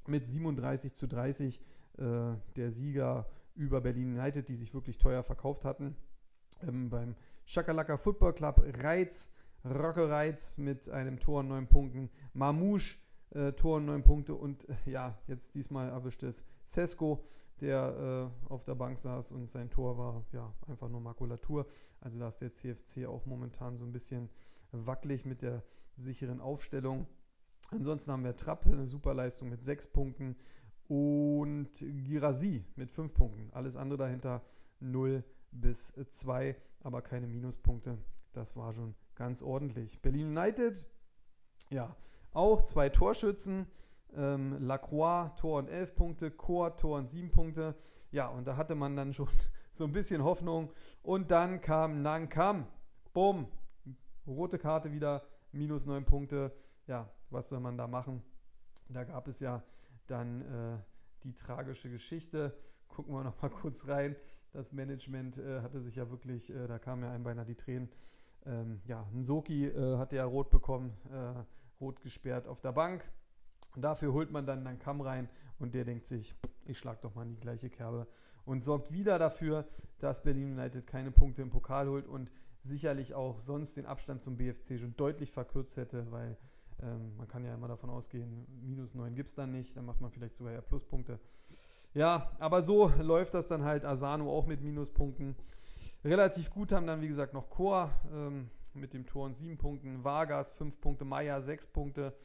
mit 0.07 0.25
37 0.25 0.93
zu 0.93 1.07
30 1.07 1.61
äh, 1.97 2.35
der 2.55 2.71
Sieger 2.71 3.27
über 3.55 3.81
Berlin 3.81 4.17
United, 4.17 4.49
die 4.49 4.55
sich 4.55 4.73
wirklich 4.73 4.97
teuer 4.97 5.23
verkauft 5.23 5.65
hatten. 5.65 5.95
Ähm, 6.61 6.89
beim 6.89 7.15
Shakalaka 7.45 7.97
Football 7.97 8.33
Club 8.33 8.63
Reiz, 8.81 9.29
Rocke 9.65 10.09
Reiz 10.09 10.57
mit 10.57 10.89
einem 10.89 11.19
Tor 11.19 11.41
und 11.41 11.49
neun 11.49 11.67
Punkten, 11.67 12.09
Mamouche 12.33 12.97
äh, 13.33 13.53
Tor 13.53 13.77
und 13.77 13.85
neun 13.85 14.03
Punkte 14.03 14.35
und 14.35 14.67
äh, 14.69 14.75
ja, 14.85 15.17
jetzt 15.27 15.55
diesmal 15.55 15.89
erwischt 15.89 16.23
es 16.23 16.45
Sesko, 16.63 17.23
der 17.61 18.31
äh, 18.47 18.51
auf 18.51 18.63
der 18.63 18.75
Bank 18.75 18.97
saß 18.97 19.31
und 19.31 19.49
sein 19.49 19.69
Tor 19.69 19.97
war 19.97 20.23
ja 20.31 20.53
einfach 20.67 20.89
nur 20.89 21.01
Makulatur. 21.01 21.65
Also 22.01 22.19
da 22.19 22.27
ist 22.27 22.41
der 22.41 22.51
CFC 22.51 23.05
auch 23.05 23.25
momentan 23.25 23.77
so 23.77 23.85
ein 23.85 23.91
bisschen 23.91 24.29
wackelig 24.73 25.25
mit 25.25 25.41
der 25.41 25.63
sicheren 25.95 26.41
Aufstellung. 26.41 27.07
Ansonsten 27.71 28.11
haben 28.11 28.23
wir 28.23 28.35
Trapp, 28.35 28.65
eine 28.65 28.87
super 28.87 29.13
Leistung 29.13 29.49
mit 29.49 29.63
sechs 29.63 29.87
Punkten 29.87 30.35
und 30.87 31.71
Girasi 31.79 32.63
mit 32.75 32.91
fünf 32.91 33.13
Punkten. 33.13 33.49
Alles 33.51 33.75
andere 33.75 33.97
dahinter 33.97 34.41
0 34.79 35.23
bis 35.51 35.93
2, 35.93 36.55
aber 36.81 37.01
keine 37.01 37.27
Minuspunkte. 37.27 37.97
Das 38.33 38.55
war 38.55 38.73
schon 38.73 38.95
ganz 39.15 39.41
ordentlich. 39.41 40.01
Berlin 40.01 40.37
United, 40.37 40.85
ja, 41.69 41.95
auch 42.33 42.61
zwei 42.61 42.89
Torschützen. 42.89 43.67
Ähm, 44.15 44.57
Lacroix, 44.59 45.31
Tor 45.37 45.59
und 45.59 45.69
11 45.69 45.95
Punkte, 45.95 46.31
Chor, 46.31 46.77
Tor 46.77 46.99
und 46.99 47.07
7 47.07 47.31
Punkte. 47.31 47.75
Ja, 48.11 48.27
und 48.27 48.45
da 48.45 48.57
hatte 48.57 48.75
man 48.75 48.95
dann 48.95 49.13
schon 49.13 49.27
so 49.71 49.85
ein 49.85 49.91
bisschen 49.91 50.23
Hoffnung. 50.23 50.71
Und 51.01 51.31
dann 51.31 51.61
kam 51.61 52.01
Nankam. 52.03 52.67
Bumm. 53.13 53.47
Rote 54.27 54.57
Karte 54.57 54.91
wieder, 54.91 55.23
minus 55.51 55.85
9 55.85 56.05
Punkte. 56.05 56.53
Ja, 56.87 57.09
was 57.29 57.49
soll 57.49 57.59
man 57.59 57.77
da 57.77 57.87
machen? 57.87 58.23
Da 58.89 59.03
gab 59.03 59.27
es 59.27 59.39
ja 59.39 59.63
dann 60.07 60.41
äh, 60.41 60.77
die 61.23 61.33
tragische 61.33 61.89
Geschichte. 61.89 62.57
Gucken 62.87 63.13
wir 63.13 63.23
noch 63.23 63.41
mal 63.41 63.49
kurz 63.61 63.87
rein. 63.87 64.15
Das 64.51 64.71
Management 64.71 65.37
äh, 65.37 65.61
hatte 65.61 65.79
sich 65.79 65.95
ja 65.95 66.09
wirklich, 66.09 66.53
äh, 66.53 66.67
da 66.67 66.79
kamen 66.79 67.03
ja 67.03 67.11
einem 67.11 67.23
beinahe 67.23 67.45
die 67.45 67.55
Tränen. 67.55 67.89
Ähm, 68.45 68.81
ja, 68.85 69.07
Nsoki 69.13 69.67
äh, 69.67 69.97
hatte 69.97 70.17
ja 70.17 70.25
rot 70.25 70.49
bekommen, 70.49 70.95
äh, 71.11 71.43
rot 71.81 72.01
gesperrt 72.01 72.47
auf 72.47 72.61
der 72.61 72.73
Bank. 72.73 73.09
Und 73.75 73.81
dafür 73.81 74.13
holt 74.13 74.31
man 74.31 74.45
dann 74.45 74.67
einen 74.67 74.79
Kamm 74.79 75.01
rein 75.01 75.29
und 75.57 75.73
der 75.73 75.85
denkt 75.85 76.05
sich, 76.05 76.35
ich 76.65 76.77
schlag 76.77 77.01
doch 77.01 77.15
mal 77.15 77.23
in 77.23 77.31
die 77.31 77.39
gleiche 77.39 77.69
Kerbe 77.69 78.07
und 78.45 78.63
sorgt 78.63 78.91
wieder 78.91 79.17
dafür, 79.17 79.65
dass 79.99 80.21
Berlin 80.21 80.53
United 80.59 80.85
keine 80.85 81.11
Punkte 81.11 81.41
im 81.41 81.49
Pokal 81.49 81.87
holt 81.87 82.07
und 82.07 82.31
sicherlich 82.63 83.13
auch 83.13 83.39
sonst 83.39 83.77
den 83.77 83.85
Abstand 83.85 84.21
zum 84.21 84.37
BFC 84.37 84.79
schon 84.79 84.95
deutlich 84.95 85.31
verkürzt 85.31 85.77
hätte, 85.77 86.11
weil 86.11 86.37
ähm, 86.81 87.15
man 87.17 87.27
kann 87.27 87.45
ja 87.45 87.53
immer 87.53 87.67
davon 87.67 87.89
ausgehen, 87.89 88.47
minus 88.61 88.95
9 88.95 89.13
gibt 89.15 89.29
es 89.29 89.35
dann 89.35 89.51
nicht, 89.51 89.75
dann 89.77 89.85
macht 89.85 90.01
man 90.01 90.11
vielleicht 90.11 90.35
sogar 90.35 90.53
eher 90.53 90.61
Pluspunkte. 90.61 91.19
Ja, 91.93 92.31
aber 92.39 92.63
so 92.63 92.87
läuft 93.01 93.33
das 93.33 93.47
dann 93.47 93.63
halt. 93.63 93.85
Asano 93.85 94.31
auch 94.31 94.47
mit 94.47 94.61
Minuspunkten. 94.61 95.35
Relativ 96.03 96.49
gut 96.49 96.71
haben 96.71 96.87
dann, 96.87 97.01
wie 97.01 97.07
gesagt, 97.07 97.33
noch 97.33 97.49
Chor 97.49 97.91
ähm, 98.11 98.49
mit 98.73 98.93
dem 98.93 99.05
Tor 99.05 99.25
und 99.25 99.33
7 99.33 99.57
Punkten, 99.57 100.03
Vargas 100.03 100.51
5 100.53 100.81
Punkte, 100.81 101.05
Maya 101.05 101.39
6 101.39 101.67
Punkte 101.67 102.15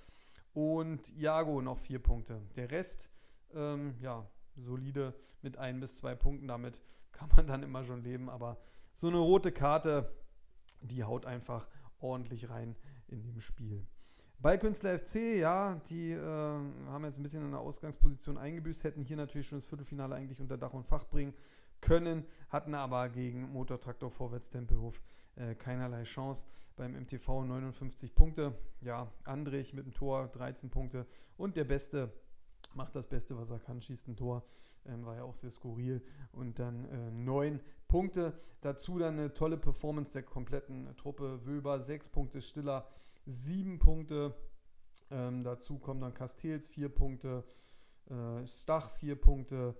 und 0.54 1.14
Iago 1.16 1.60
noch 1.60 1.78
4 1.78 1.98
Punkte. 1.98 2.40
Der 2.56 2.70
Rest, 2.70 3.10
ähm, 3.54 3.94
ja, 4.00 4.26
solide 4.56 5.14
mit 5.42 5.58
1 5.58 5.80
bis 5.80 5.96
2 5.96 6.14
Punkten. 6.14 6.48
Damit 6.48 6.80
kann 7.12 7.28
man 7.36 7.46
dann 7.46 7.62
immer 7.62 7.84
schon 7.84 8.02
leben. 8.02 8.30
Aber 8.30 8.56
so 8.94 9.08
eine 9.08 9.18
rote 9.18 9.52
Karte, 9.52 10.10
die 10.80 11.04
haut 11.04 11.26
einfach 11.26 11.68
ordentlich 12.00 12.48
rein 12.50 12.76
in 13.08 13.22
dem 13.22 13.40
Spiel. 13.40 13.86
Ballkünstler 14.40 14.98
FC, 14.98 15.36
ja, 15.38 15.74
die 15.90 16.12
äh, 16.12 16.20
haben 16.20 17.04
jetzt 17.04 17.18
ein 17.18 17.24
bisschen 17.24 17.44
in 17.44 17.50
der 17.50 17.60
Ausgangsposition 17.60 18.38
eingebüßt, 18.38 18.84
hätten 18.84 19.02
hier 19.02 19.16
natürlich 19.16 19.48
schon 19.48 19.58
das 19.58 19.66
Viertelfinale 19.66 20.14
eigentlich 20.14 20.40
unter 20.40 20.56
Dach 20.56 20.74
und 20.74 20.86
Fach 20.86 21.04
bringen 21.04 21.34
können, 21.80 22.24
hatten 22.48 22.74
aber 22.74 23.08
gegen 23.08 23.50
Motortraktor 23.52 24.10
Vorwärts 24.10 24.50
Tempelhof 24.50 25.02
äh, 25.34 25.54
keinerlei 25.54 26.04
Chance. 26.04 26.46
Beim 26.76 26.92
MTV 26.92 27.44
59 27.44 28.14
Punkte, 28.14 28.56
ja, 28.80 29.10
Andrich 29.24 29.74
mit 29.74 29.86
dem 29.86 29.92
Tor 29.92 30.28
13 30.28 30.70
Punkte 30.70 31.06
und 31.36 31.56
der 31.56 31.64
Beste 31.64 32.12
macht 32.74 32.94
das 32.94 33.08
Beste, 33.08 33.36
was 33.36 33.50
er 33.50 33.58
kann, 33.58 33.80
schießt 33.80 34.08
ein 34.08 34.16
Tor, 34.16 34.44
ähm, 34.86 35.04
war 35.04 35.16
ja 35.16 35.24
auch 35.24 35.34
sehr 35.34 35.50
skurril 35.50 36.02
und 36.32 36.58
dann 36.60 36.84
äh, 36.84 37.10
9 37.10 37.60
Punkte. 37.88 38.38
Dazu 38.60 38.98
dann 38.98 39.18
eine 39.18 39.34
tolle 39.34 39.56
Performance 39.56 40.12
der 40.12 40.22
kompletten 40.22 40.94
Truppe, 40.96 41.44
Wöber 41.46 41.80
6 41.80 42.08
Punkte, 42.10 42.40
Stiller 42.40 42.86
sieben 43.24 43.78
Punkte. 43.78 44.34
Ähm, 45.10 45.44
dazu 45.44 45.78
kommen 45.78 46.00
dann 46.00 46.14
Castells 46.14 46.66
vier 46.66 46.88
Punkte, 46.88 47.44
äh, 48.10 48.46
Stach 48.46 48.90
vier 48.90 49.16
Punkte 49.16 49.76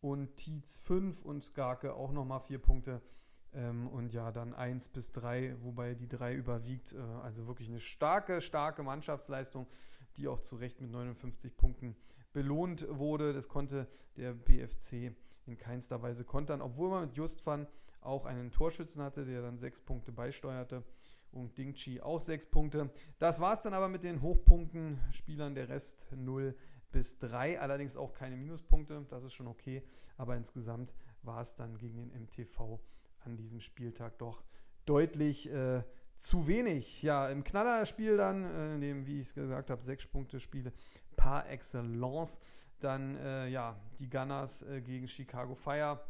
und 0.00 0.36
Tietz 0.36 0.78
fünf 0.78 1.22
und 1.22 1.42
Skarke 1.42 1.94
auch 1.94 2.12
nochmal 2.12 2.40
vier 2.40 2.58
Punkte. 2.58 3.02
Ähm, 3.52 3.88
und 3.88 4.12
ja, 4.12 4.32
dann 4.32 4.54
eins 4.54 4.88
bis 4.88 5.12
drei, 5.12 5.56
wobei 5.60 5.94
die 5.94 6.08
drei 6.08 6.34
überwiegt. 6.34 6.92
Äh, 6.92 6.98
also 7.22 7.46
wirklich 7.46 7.68
eine 7.68 7.80
starke, 7.80 8.40
starke 8.40 8.82
Mannschaftsleistung, 8.82 9.66
die 10.16 10.28
auch 10.28 10.40
zu 10.40 10.56
Recht 10.56 10.80
mit 10.80 10.90
59 10.90 11.56
Punkten 11.56 11.96
belohnt 12.32 12.86
wurde. 12.88 13.32
Das 13.32 13.48
konnte 13.48 13.86
der 14.16 14.32
BFC 14.34 15.14
in 15.46 15.56
keinster 15.56 16.02
Weise 16.02 16.24
kontern, 16.24 16.62
obwohl 16.62 16.90
man 16.90 17.06
mit 17.06 17.16
Justvan 17.16 17.66
auch 18.00 18.26
einen 18.26 18.50
Torschützen 18.50 19.02
hatte, 19.02 19.24
der 19.24 19.42
dann 19.42 19.56
sechs 19.56 19.80
Punkte 19.80 20.12
beisteuerte 20.12 20.84
und 21.30 21.56
Ding 21.56 21.74
Chi 21.74 22.00
auch 22.00 22.20
sechs 22.20 22.46
Punkte. 22.46 22.90
Das 23.18 23.40
war 23.40 23.54
es 23.54 23.62
dann 23.62 23.74
aber 23.74 23.88
mit 23.88 24.02
den 24.02 24.22
Hochpunkten. 24.22 25.00
Spielern 25.10 25.54
der 25.54 25.68
Rest 25.68 26.06
0 26.14 26.54
bis 26.90 27.18
3, 27.18 27.58
allerdings 27.58 27.96
auch 27.96 28.12
keine 28.12 28.36
Minuspunkte, 28.36 29.06
das 29.08 29.24
ist 29.24 29.32
schon 29.32 29.46
okay, 29.46 29.82
aber 30.18 30.36
insgesamt 30.36 30.94
war 31.22 31.40
es 31.40 31.54
dann 31.54 31.78
gegen 31.78 31.96
den 31.96 32.22
MTV 32.24 32.78
an 33.20 33.36
diesem 33.36 33.60
Spieltag 33.60 34.18
doch 34.18 34.44
deutlich 34.84 35.50
äh, 35.50 35.82
zu 36.16 36.46
wenig. 36.46 37.02
Ja, 37.02 37.28
im 37.30 37.44
Knallerspiel 37.44 38.16
dann, 38.16 38.44
äh, 38.44 38.74
in 38.74 38.80
dem, 38.80 39.06
wie 39.06 39.18
ich 39.18 39.26
es 39.26 39.34
gesagt 39.34 39.70
habe, 39.70 39.82
sechs 39.82 40.06
Punkte 40.06 40.38
Spiele 40.38 40.72
par 41.16 41.48
excellence. 41.48 42.40
Dann 42.80 43.16
äh, 43.16 43.48
ja, 43.48 43.78
die 43.98 44.10
Gunners 44.10 44.62
äh, 44.62 44.80
gegen 44.80 45.06
Chicago 45.06 45.54
Fire. 45.54 46.00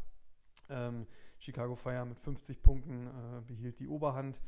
Ähm, 0.69 1.07
Chicago 1.39 1.75
Fire 1.75 2.05
mit 2.07 2.19
50 2.19 2.63
Punkten 2.63 3.07
äh, 3.07 3.41
behielt 3.47 3.79
die 3.79 3.89
Oberhand. 3.89 4.41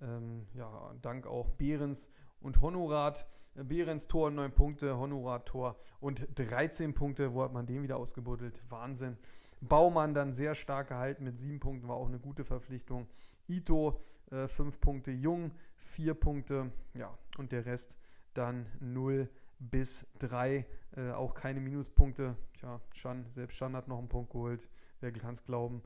Ähm, 0.00 0.46
ja, 0.54 0.94
dank 1.00 1.26
auch 1.26 1.50
Behrens 1.50 2.08
und 2.40 2.60
Honorat. 2.60 3.26
Äh, 3.54 3.64
Behrens 3.64 4.06
Tor 4.06 4.30
9 4.30 4.52
Punkte, 4.52 4.96
Honorat 4.96 5.46
Tor 5.46 5.76
und 6.00 6.28
13 6.34 6.94
Punkte. 6.94 7.34
Wo 7.34 7.42
hat 7.42 7.52
man 7.52 7.66
den 7.66 7.82
wieder 7.82 7.96
ausgebuddelt? 7.96 8.62
Wahnsinn. 8.68 9.16
Baumann 9.60 10.12
dann 10.12 10.34
sehr 10.34 10.54
stark 10.54 10.88
gehalten 10.88 11.24
mit 11.24 11.38
7 11.38 11.60
Punkten, 11.60 11.88
war 11.88 11.96
auch 11.96 12.08
eine 12.08 12.18
gute 12.18 12.44
Verpflichtung. 12.44 13.08
Ito 13.48 14.00
5 14.28 14.60
äh, 14.60 14.78
Punkte, 14.78 15.10
Jung 15.12 15.52
4 15.76 16.14
Punkte, 16.14 16.72
ja, 16.94 17.16
und 17.38 17.52
der 17.52 17.66
Rest 17.66 17.98
dann 18.34 18.66
0 18.80 19.28
bis 19.70 20.06
3, 20.18 20.66
äh, 20.96 21.10
auch 21.12 21.34
keine 21.34 21.60
Minuspunkte. 21.60 22.36
Tja, 22.58 22.80
Schan, 22.92 23.24
selbst 23.28 23.56
Schan 23.56 23.76
hat 23.76 23.88
noch 23.88 23.98
einen 23.98 24.08
Punkt 24.08 24.32
geholt, 24.32 24.68
wer 25.00 25.12
kann 25.12 25.34
es 25.34 25.44
glauben. 25.44 25.82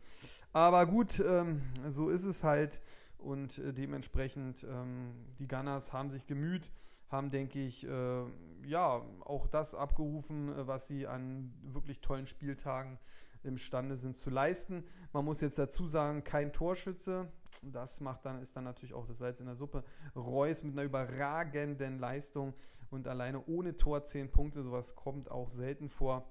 Aber 0.52 0.86
gut, 0.86 1.20
ähm, 1.20 1.62
so 1.86 2.10
ist 2.10 2.24
es 2.24 2.42
halt 2.44 2.80
und 3.18 3.58
äh, 3.58 3.72
dementsprechend 3.72 4.64
ähm, 4.64 5.14
die 5.38 5.48
Gunners 5.48 5.92
haben 5.92 6.10
sich 6.10 6.26
gemüht, 6.26 6.70
haben, 7.08 7.30
denke 7.30 7.60
ich, 7.60 7.86
äh, 7.86 8.24
ja, 8.64 9.02
auch 9.20 9.46
das 9.46 9.74
abgerufen, 9.74 10.48
äh, 10.48 10.66
was 10.66 10.86
sie 10.86 11.06
an 11.06 11.52
wirklich 11.62 12.00
tollen 12.00 12.26
Spieltagen 12.26 12.98
imstande 13.42 13.96
sind 13.96 14.16
zu 14.16 14.30
leisten. 14.30 14.84
Man 15.12 15.24
muss 15.24 15.40
jetzt 15.40 15.58
dazu 15.58 15.86
sagen, 15.86 16.24
kein 16.24 16.52
Torschütze. 16.52 17.28
Das 17.62 18.00
macht 18.00 18.24
dann, 18.24 18.40
ist 18.40 18.56
dann 18.56 18.64
natürlich 18.64 18.94
auch 18.94 19.06
das 19.06 19.18
Salz 19.18 19.40
in 19.40 19.46
der 19.46 19.54
Suppe. 19.54 19.84
Reus 20.14 20.62
mit 20.62 20.72
einer 20.74 20.84
überragenden 20.84 21.98
Leistung 21.98 22.54
und 22.90 23.08
alleine 23.08 23.44
ohne 23.46 23.76
Tor 23.76 24.04
10 24.04 24.30
Punkte. 24.30 24.62
Sowas 24.62 24.94
kommt 24.94 25.30
auch 25.30 25.50
selten 25.50 25.88
vor. 25.88 26.30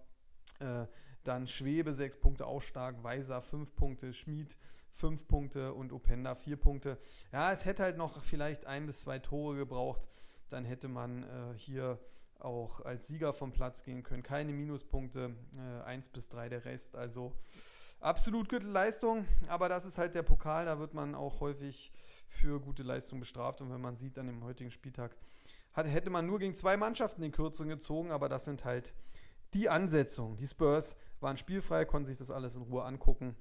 Äh, 0.59 0.85
dann 1.23 1.47
Schwebe 1.47 1.91
6 1.91 2.19
Punkte, 2.19 2.45
auch 2.45 2.61
stark. 2.61 3.03
Weiser 3.03 3.41
5 3.41 3.75
Punkte. 3.75 4.13
Schmid 4.13 4.57
5 4.91 5.27
Punkte 5.27 5.73
und 5.73 5.91
Openda 5.91 6.35
4 6.35 6.57
Punkte. 6.57 6.97
Ja, 7.31 7.51
es 7.51 7.65
hätte 7.65 7.83
halt 7.83 7.97
noch 7.97 8.23
vielleicht 8.23 8.65
ein 8.65 8.85
bis 8.85 9.01
zwei 9.01 9.19
Tore 9.19 9.55
gebraucht. 9.57 10.07
Dann 10.49 10.65
hätte 10.65 10.87
man 10.87 11.23
äh, 11.23 11.57
hier 11.57 11.99
auch 12.39 12.81
als 12.81 13.07
Sieger 13.07 13.33
vom 13.33 13.51
Platz 13.51 13.83
gehen 13.83 14.03
können. 14.03 14.23
Keine 14.23 14.53
Minuspunkte, 14.53 15.35
äh, 15.57 15.83
1 15.83 16.09
bis 16.09 16.29
3 16.29 16.49
der 16.49 16.65
Rest. 16.65 16.95
Also 16.95 17.33
absolut 17.99 18.49
gute 18.49 18.67
Leistung, 18.67 19.25
aber 19.47 19.69
das 19.69 19.85
ist 19.85 19.97
halt 19.97 20.15
der 20.15 20.23
Pokal, 20.23 20.65
da 20.65 20.79
wird 20.79 20.93
man 20.93 21.15
auch 21.15 21.39
häufig 21.39 21.91
für 22.27 22.59
gute 22.59 22.83
Leistung 22.83 23.19
bestraft. 23.19 23.61
Und 23.61 23.71
wenn 23.71 23.81
man 23.81 23.95
sieht, 23.95 24.17
an 24.17 24.27
dem 24.27 24.43
heutigen 24.43 24.71
Spieltag 24.71 25.15
hat, 25.73 25.87
hätte 25.87 26.09
man 26.09 26.25
nur 26.25 26.39
gegen 26.39 26.55
zwei 26.55 26.77
Mannschaften 26.77 27.21
den 27.21 27.31
Kürzeren 27.31 27.69
gezogen, 27.69 28.11
aber 28.11 28.29
das 28.29 28.45
sind 28.45 28.65
halt 28.65 28.93
die 29.53 29.69
Ansetzungen. 29.69 30.37
Die 30.37 30.47
Spurs 30.47 30.97
waren 31.19 31.37
spielfrei, 31.37 31.85
konnten 31.85 32.05
sich 32.05 32.17
das 32.17 32.31
alles 32.31 32.55
in 32.55 32.63
Ruhe 32.63 32.83
angucken. 32.83 33.35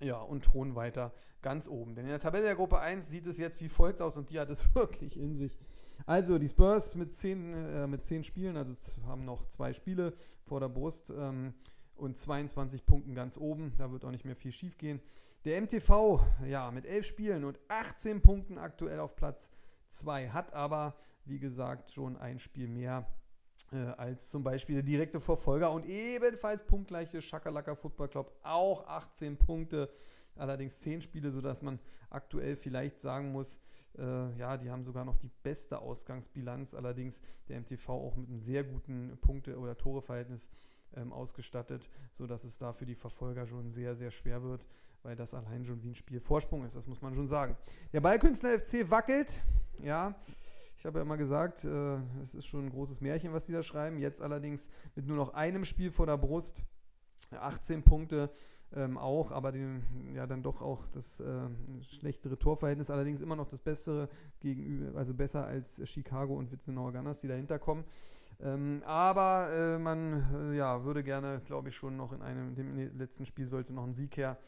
Ja, 0.00 0.20
und 0.20 0.44
thronen 0.44 0.76
weiter 0.76 1.12
ganz 1.42 1.66
oben. 1.68 1.96
Denn 1.96 2.04
in 2.04 2.10
der 2.10 2.20
Tabelle 2.20 2.44
der 2.44 2.54
Gruppe 2.54 2.78
1 2.78 3.08
sieht 3.08 3.26
es 3.26 3.38
jetzt 3.38 3.60
wie 3.60 3.68
folgt 3.68 4.00
aus 4.00 4.16
und 4.16 4.30
die 4.30 4.38
hat 4.38 4.50
es 4.50 4.74
wirklich 4.74 5.18
in 5.18 5.34
sich. 5.34 5.58
Also 6.06 6.38
die 6.38 6.48
Spurs 6.48 6.94
mit 6.94 7.12
10 7.12 7.92
äh, 7.92 8.00
zehn 8.00 8.22
Spielen, 8.22 8.56
also 8.56 8.72
haben 9.06 9.24
noch 9.24 9.46
zwei 9.46 9.72
Spiele 9.72 10.12
vor 10.44 10.60
der 10.60 10.68
Brust. 10.68 11.10
Ähm, 11.10 11.54
und 11.98 12.16
22 12.16 12.86
Punkten 12.86 13.14
ganz 13.14 13.36
oben. 13.36 13.72
Da 13.76 13.90
wird 13.90 14.04
auch 14.04 14.10
nicht 14.10 14.24
mehr 14.24 14.36
viel 14.36 14.52
schief 14.52 14.78
gehen. 14.78 15.00
Der 15.44 15.60
MTV, 15.60 16.20
ja, 16.46 16.70
mit 16.70 16.86
11 16.86 17.06
Spielen 17.06 17.44
und 17.44 17.58
18 17.68 18.22
Punkten 18.22 18.58
aktuell 18.58 19.00
auf 19.00 19.16
Platz 19.16 19.50
2, 19.88 20.30
hat 20.30 20.52
aber, 20.52 20.94
wie 21.24 21.38
gesagt, 21.38 21.90
schon 21.90 22.16
ein 22.16 22.38
Spiel 22.38 22.68
mehr 22.68 23.06
äh, 23.72 23.76
als 23.96 24.30
zum 24.30 24.42
Beispiel 24.42 24.76
der 24.76 24.84
direkte 24.84 25.20
Verfolger 25.20 25.72
und 25.72 25.86
ebenfalls 25.86 26.64
punktgleiche 26.64 27.20
Schakalaka 27.20 27.74
Football 27.74 28.08
Club, 28.08 28.38
auch 28.42 28.86
18 28.86 29.36
Punkte, 29.36 29.90
allerdings 30.36 30.80
10 30.80 31.02
Spiele, 31.02 31.30
sodass 31.30 31.62
man 31.62 31.78
aktuell 32.10 32.56
vielleicht 32.56 33.00
sagen 33.00 33.32
muss, 33.32 33.60
äh, 33.98 34.36
ja, 34.38 34.56
die 34.56 34.70
haben 34.70 34.84
sogar 34.84 35.04
noch 35.04 35.16
die 35.16 35.30
beste 35.42 35.78
Ausgangsbilanz, 35.78 36.74
allerdings 36.74 37.20
der 37.48 37.60
MTV 37.60 37.88
auch 37.88 38.16
mit 38.16 38.28
einem 38.28 38.38
sehr 38.38 38.64
guten 38.64 39.18
Punkte- 39.20 39.58
oder 39.58 39.76
Toreverhältnis 39.76 40.50
ähm, 40.94 41.12
ausgestattet, 41.12 41.90
sodass 42.12 42.44
es 42.44 42.58
da 42.58 42.72
für 42.72 42.86
die 42.86 42.94
Verfolger 42.94 43.46
schon 43.46 43.68
sehr, 43.68 43.94
sehr 43.94 44.10
schwer 44.10 44.42
wird, 44.42 44.66
weil 45.02 45.16
das 45.16 45.34
allein 45.34 45.64
schon 45.64 45.82
wie 45.82 45.88
ein 45.88 45.94
Spiel 45.94 46.20
Vorsprung 46.20 46.64
ist, 46.64 46.76
das 46.76 46.86
muss 46.86 47.02
man 47.02 47.14
schon 47.14 47.26
sagen. 47.26 47.56
Der 47.92 48.00
Ballkünstler 48.00 48.58
FC 48.58 48.90
wackelt, 48.90 49.42
ja. 49.82 50.16
Ich 50.76 50.86
habe 50.86 51.00
ja 51.00 51.02
immer 51.02 51.16
gesagt, 51.16 51.64
äh, 51.64 51.96
es 52.22 52.36
ist 52.36 52.46
schon 52.46 52.66
ein 52.66 52.70
großes 52.70 53.00
Märchen, 53.00 53.32
was 53.32 53.46
die 53.46 53.52
da 53.52 53.64
schreiben. 53.64 53.98
Jetzt 53.98 54.22
allerdings 54.22 54.70
mit 54.94 55.08
nur 55.08 55.16
noch 55.16 55.34
einem 55.34 55.64
Spiel 55.64 55.90
vor 55.90 56.06
der 56.06 56.16
Brust. 56.16 56.66
18 57.32 57.82
Punkte 57.82 58.30
ähm, 58.74 58.98
auch, 58.98 59.32
aber 59.32 59.52
den, 59.52 59.82
ja 60.14 60.26
dann 60.26 60.42
doch 60.42 60.62
auch 60.62 60.86
das 60.88 61.20
äh, 61.20 61.48
schlechtere 61.80 62.38
Torverhältnis, 62.38 62.90
allerdings 62.90 63.20
immer 63.20 63.36
noch 63.36 63.48
das 63.48 63.60
bessere 63.60 64.08
gegenüber, 64.40 64.98
also 64.98 65.14
besser 65.14 65.46
als 65.46 65.82
Chicago 65.88 66.34
und 66.34 66.52
Witzenauer 66.52 66.92
Gunners, 66.92 67.20
die 67.20 67.28
dahinter 67.28 67.58
kommen. 67.58 67.84
Ähm, 68.40 68.82
aber 68.86 69.50
äh, 69.52 69.78
man 69.78 70.52
äh, 70.52 70.56
ja, 70.56 70.84
würde 70.84 71.02
gerne, 71.02 71.40
glaube 71.44 71.70
ich, 71.70 71.76
schon 71.76 71.96
noch 71.96 72.12
in 72.12 72.22
einem, 72.22 72.54
dem 72.54 72.96
letzten 72.96 73.26
Spiel 73.26 73.46
sollte 73.46 73.72
noch 73.72 73.84
ein 73.84 73.92
Sieg 73.92 74.16
her 74.16 74.38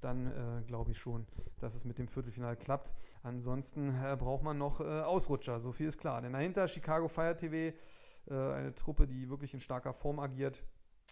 dann 0.00 0.26
äh, 0.26 0.62
glaube 0.66 0.92
ich 0.92 0.98
schon, 0.98 1.26
dass 1.58 1.74
es 1.74 1.84
mit 1.84 1.98
dem 1.98 2.08
Viertelfinale 2.08 2.56
klappt. 2.56 2.94
Ansonsten 3.22 3.88
äh, 3.88 4.16
braucht 4.16 4.42
man 4.42 4.58
noch 4.58 4.80
äh, 4.80 4.84
Ausrutscher, 4.84 5.60
so 5.60 5.72
viel 5.72 5.88
ist 5.88 5.98
klar. 5.98 6.22
Denn 6.22 6.32
dahinter 6.32 6.68
Chicago 6.68 7.08
Fire 7.08 7.36
TV, 7.36 7.76
äh, 8.26 8.34
eine 8.34 8.74
Truppe, 8.74 9.06
die 9.06 9.28
wirklich 9.28 9.54
in 9.54 9.60
starker 9.60 9.92
Form 9.92 10.18
agiert, 10.20 10.62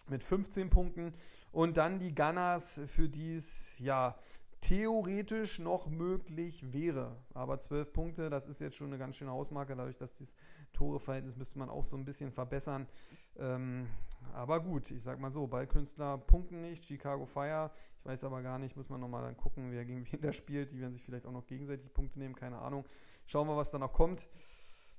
mit 0.07 0.23
15 0.23 0.69
Punkten. 0.69 1.13
Und 1.51 1.77
dann 1.77 1.99
die 1.99 2.15
Gunners, 2.15 2.81
für 2.87 3.09
die 3.09 3.35
es 3.35 3.77
ja 3.79 4.15
theoretisch 4.61 5.59
noch 5.59 5.87
möglich 5.87 6.73
wäre. 6.73 7.17
Aber 7.33 7.59
12 7.59 7.93
Punkte, 7.93 8.29
das 8.29 8.47
ist 8.47 8.59
jetzt 8.59 8.75
schon 8.75 8.87
eine 8.87 8.97
ganz 8.97 9.17
schöne 9.17 9.31
Hausmarke. 9.31 9.75
Dadurch, 9.75 9.97
dass 9.97 10.17
das 10.17 10.35
Toreverhältnis 10.73 11.35
müsste 11.35 11.59
man 11.59 11.69
auch 11.69 11.83
so 11.83 11.97
ein 11.97 12.05
bisschen 12.05 12.31
verbessern. 12.31 12.87
Ähm, 13.37 13.87
aber 14.33 14.59
gut, 14.61 14.91
ich 14.91 15.03
sag 15.03 15.19
mal 15.19 15.31
so, 15.31 15.47
Ballkünstler 15.47 16.17
punkten 16.17 16.61
nicht, 16.61 16.87
Chicago 16.87 17.25
Fire. 17.25 17.71
Ich 17.99 18.05
weiß 18.05 18.23
aber 18.23 18.41
gar 18.41 18.59
nicht, 18.59 18.75
muss 18.75 18.89
man 18.89 18.99
nochmal 18.99 19.23
dann 19.23 19.37
gucken, 19.37 19.71
wer 19.71 19.85
gegen 19.85 20.05
wen 20.11 20.21
da 20.21 20.31
spielt. 20.31 20.71
Die 20.71 20.79
werden 20.79 20.93
sich 20.93 21.03
vielleicht 21.03 21.25
auch 21.25 21.31
noch 21.31 21.47
gegenseitig 21.47 21.93
Punkte 21.93 22.19
nehmen, 22.19 22.35
keine 22.35 22.59
Ahnung. 22.59 22.85
Schauen 23.25 23.47
wir, 23.47 23.57
was 23.57 23.71
da 23.71 23.79
noch 23.79 23.93
kommt. 23.93 24.29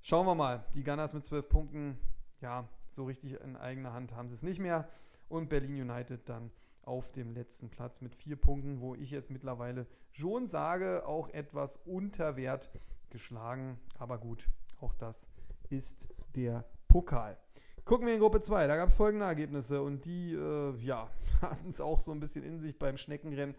Schauen 0.00 0.26
wir 0.26 0.34
mal. 0.34 0.64
Die 0.74 0.84
Gunners 0.84 1.14
mit 1.14 1.24
12 1.24 1.48
Punkten, 1.48 1.98
ja, 2.40 2.68
so 2.86 3.04
richtig 3.04 3.40
in 3.40 3.56
eigener 3.56 3.92
Hand 3.92 4.14
haben 4.14 4.28
sie 4.28 4.34
es 4.34 4.42
nicht 4.42 4.60
mehr. 4.60 4.88
Und 5.28 5.48
Berlin 5.48 5.80
United 5.80 6.28
dann 6.28 6.50
auf 6.82 7.12
dem 7.12 7.32
letzten 7.32 7.68
Platz 7.68 8.00
mit 8.00 8.14
vier 8.14 8.36
Punkten, 8.36 8.80
wo 8.80 8.94
ich 8.94 9.10
jetzt 9.10 9.30
mittlerweile 9.30 9.86
schon 10.10 10.48
sage, 10.48 11.06
auch 11.06 11.28
etwas 11.28 11.76
unter 11.76 12.36
Wert 12.36 12.70
geschlagen. 13.10 13.78
Aber 13.98 14.18
gut, 14.18 14.48
auch 14.80 14.94
das 14.94 15.28
ist 15.70 16.08
der 16.34 16.64
Pokal. 16.88 17.38
Gucken 17.84 18.06
wir 18.06 18.14
in 18.14 18.20
Gruppe 18.20 18.40
2, 18.40 18.66
da 18.66 18.76
gab 18.76 18.90
es 18.90 18.94
folgende 18.96 19.24
Ergebnisse 19.24 19.80
und 19.82 20.04
die 20.04 20.34
äh, 20.34 20.76
ja, 20.80 21.10
hatten 21.40 21.68
es 21.68 21.80
auch 21.80 22.00
so 22.00 22.12
ein 22.12 22.20
bisschen 22.20 22.44
in 22.44 22.60
sich 22.60 22.78
beim 22.78 22.96
Schneckenrennen 22.96 23.54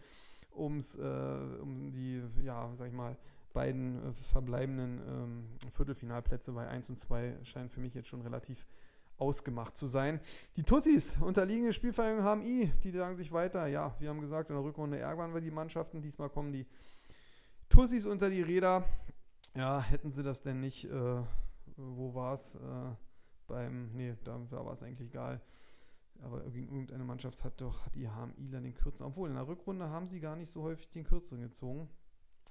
ums, 0.56 0.96
äh, 0.96 1.02
um 1.02 1.92
die, 1.92 2.22
ja, 2.44 2.70
sag 2.76 2.88
ich 2.88 2.94
mal, 2.94 3.18
beiden 3.54 4.10
äh, 4.10 4.14
verbleibenden 4.32 5.02
ähm, 5.08 5.72
Viertelfinalplätze, 5.72 6.54
weil 6.54 6.68
1 6.68 6.90
und 6.90 7.00
2 7.00 7.38
scheinen 7.44 7.70
für 7.70 7.80
mich 7.80 7.94
jetzt 7.94 8.08
schon 8.08 8.22
relativ 8.22 8.68
ausgemacht 9.18 9.76
zu 9.76 9.88
sein. 9.88 10.20
Die 10.56 10.64
Tussis, 10.64 11.18
unterliegende 11.20 11.74
Spielvereinigung 11.74 12.26
HMI, 12.26 12.72
die 12.84 12.92
sagen 12.92 13.16
sich 13.16 13.32
weiter. 13.32 13.68
Ja, 13.68 13.96
wir 14.00 14.10
haben 14.10 14.22
gesagt, 14.22 14.50
in 14.50 14.56
der 14.56 14.64
Rückrunde 14.64 14.98
ärgern 14.98 15.34
wir 15.34 15.42
die 15.42 15.52
Mannschaften. 15.52 16.02
Diesmal 16.02 16.30
kommen 16.30 16.54
die 16.54 16.66
Tussis 17.68 18.06
unter 18.06 18.30
die 18.30 18.42
Räder. 18.42 18.86
Ja, 19.56 19.82
hätten 19.82 20.12
sie 20.12 20.24
das 20.24 20.42
denn 20.42 20.62
nicht, 20.62 20.86
äh, 20.86 21.22
wo 21.80 22.14
war 22.14 22.34
es? 22.34 22.56
Äh, 22.56 22.96
beim, 23.48 23.92
nee, 23.94 24.16
da, 24.24 24.40
da 24.50 24.66
war 24.66 24.74
es 24.74 24.84
eigentlich 24.84 25.10
egal. 25.10 25.42
Aber 26.22 26.44
irgendeine 26.46 27.04
Mannschaft 27.04 27.44
hat 27.44 27.62
doch 27.62 27.88
die 27.90 28.10
HMIler 28.10 28.62
den 28.62 28.74
kürzeren. 28.74 29.12
Obwohl, 29.12 29.30
in 29.30 29.36
der 29.36 29.48
Rückrunde 29.48 29.90
haben 29.90 30.10
sie 30.10 30.20
gar 30.20 30.36
nicht 30.36 30.50
so 30.50 30.64
häufig 30.64 30.90
den 30.90 31.04
kürzeren 31.04 31.42
gezogen. 31.42 31.90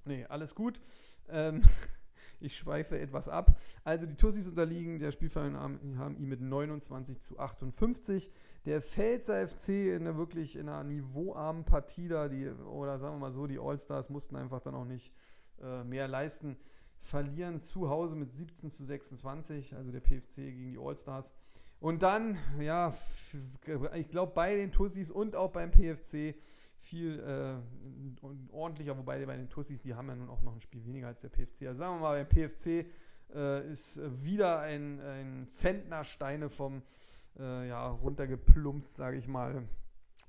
Nee, 0.04 0.24
alles 0.26 0.54
gut. 0.54 0.80
Ähm, 1.28 1.62
ich 2.40 2.56
schweife 2.56 2.98
etwas 2.98 3.28
ab. 3.28 3.58
Also 3.84 4.06
die 4.06 4.16
Tussis 4.16 4.48
unterliegen 4.48 4.98
der 4.98 5.12
Spielverein 5.12 5.54
HMI 5.54 6.26
mit 6.26 6.40
29 6.40 7.20
zu 7.20 7.38
58. 7.38 8.30
Der 8.64 8.80
Pfälzer 8.80 9.46
FC 9.46 9.68
in 9.68 10.06
einer 10.06 10.16
wirklich 10.16 10.56
in 10.56 10.68
einer 10.68 10.84
niveauarmen 10.84 11.64
Partie 11.64 12.08
da, 12.08 12.28
die, 12.28 12.48
oder 12.48 12.98
sagen 12.98 13.16
wir 13.16 13.20
mal 13.20 13.32
so, 13.32 13.46
die 13.46 13.58
Allstars 13.58 14.08
mussten 14.08 14.36
einfach 14.36 14.60
dann 14.60 14.74
auch 14.74 14.84
nicht 14.84 15.12
äh, 15.60 15.84
mehr 15.84 16.08
leisten 16.08 16.56
verlieren 17.00 17.60
zu 17.60 17.88
Hause 17.88 18.16
mit 18.16 18.32
17 18.32 18.70
zu 18.70 18.84
26, 18.84 19.74
also 19.76 19.90
der 19.90 20.00
PFC 20.00 20.36
gegen 20.36 20.72
die 20.72 20.78
Allstars. 20.78 21.32
Und 21.80 22.02
dann, 22.02 22.36
ja, 22.60 22.92
ich 23.94 24.08
glaube 24.08 24.32
bei 24.34 24.56
den 24.56 24.72
Tussis 24.72 25.10
und 25.10 25.36
auch 25.36 25.50
beim 25.50 25.70
PFC 25.70 26.34
viel 26.78 27.20
äh, 27.20 28.52
ordentlicher, 28.52 28.96
wobei 28.96 29.24
bei 29.26 29.36
den 29.36 29.48
Tussis, 29.48 29.82
die 29.82 29.94
haben 29.94 30.08
ja 30.08 30.16
nun 30.16 30.28
auch 30.28 30.42
noch 30.42 30.54
ein 30.54 30.60
Spiel 30.60 30.84
weniger 30.84 31.08
als 31.08 31.20
der 31.20 31.28
PFC. 31.28 31.66
Also 31.66 31.78
sagen 31.78 31.96
wir 31.96 32.00
mal, 32.00 32.24
beim 32.24 32.28
PFC 32.28 32.86
äh, 33.34 33.70
ist 33.70 34.00
wieder 34.24 34.60
ein, 34.60 35.00
ein 35.00 35.46
Zentner 35.48 36.04
Steine 36.04 36.48
vom 36.48 36.82
äh, 37.38 37.68
ja, 37.68 37.88
runtergeplumpst, 37.88 38.96
sage 38.96 39.16
ich 39.16 39.28
mal, 39.28 39.68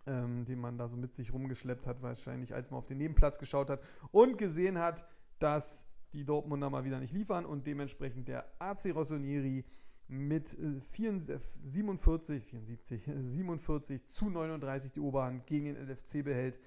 ähm, 0.06 0.46
den 0.46 0.60
man 0.60 0.78
da 0.78 0.88
so 0.88 0.98
mit 0.98 1.14
sich 1.16 1.34
rumgeschleppt 1.34 1.88
hat, 1.88 2.02
wahrscheinlich 2.02 2.54
als 2.54 2.70
man 2.70 2.80
auf 2.80 2.86
den 2.86 2.98
Nebenplatz 2.98 3.40
geschaut 3.40 3.70
hat 3.70 3.82
und 4.12 4.38
gesehen 4.38 4.78
hat, 4.78 5.06
dass 5.40 5.88
die 6.14 6.26
Dortmunder 6.26 6.70
mal 6.70 6.84
wieder 6.84 7.00
nicht 7.00 7.14
liefern 7.14 7.46
und 7.46 7.68
dementsprechend 7.68 8.28
der 8.28 8.46
AC 8.60 8.94
Rossonieri 8.94 9.66
mit 10.08 10.48
47, 10.48 12.46
74, 12.46 13.10
47 13.22 14.06
zu 14.06 14.30
39 14.30 14.92
die 14.92 15.00
Oberhand 15.00 15.46
gegen 15.46 15.66
den 15.66 15.76
LFC 15.76 16.24
behält. 16.24 16.60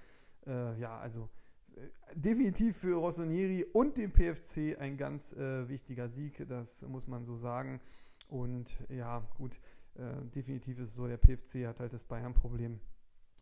Äh, 0.46 0.78
ja, 0.78 0.98
also 0.98 1.28
äh, 1.74 1.80
definitiv 2.14 2.76
für 2.76 2.96
Rossonieri 2.96 3.64
und 3.72 3.96
den 3.96 4.12
PFC 4.12 4.78
ein 4.78 4.96
ganz 4.96 5.32
äh, 5.32 5.68
wichtiger 5.68 6.08
Sieg, 6.08 6.46
das 6.48 6.82
muss 6.82 7.08
man 7.08 7.24
so 7.24 7.36
sagen. 7.36 7.80
Und 8.28 8.78
ja, 8.88 9.18
gut, 9.36 9.60
äh, 9.94 10.24
definitiv 10.34 10.78
ist 10.78 10.90
es 10.90 10.94
so, 10.94 11.06
der 11.06 11.18
PFC 11.18 11.66
hat 11.66 11.80
halt 11.80 11.92
das 11.92 12.04
Bayern-Problem 12.04 12.80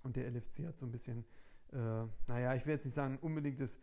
und 0.03 0.17
der 0.17 0.31
LFC 0.31 0.67
hat 0.67 0.79
so 0.79 0.87
ein 0.87 0.93
bisschen, 0.93 1.25
äh, 1.73 2.07
naja, 2.27 2.55
ich 2.55 2.65
will 2.65 2.73
jetzt 2.73 2.87
nicht 2.87 2.95
sagen, 2.95 3.19
unbedingt 3.21 3.61
das 3.61 3.79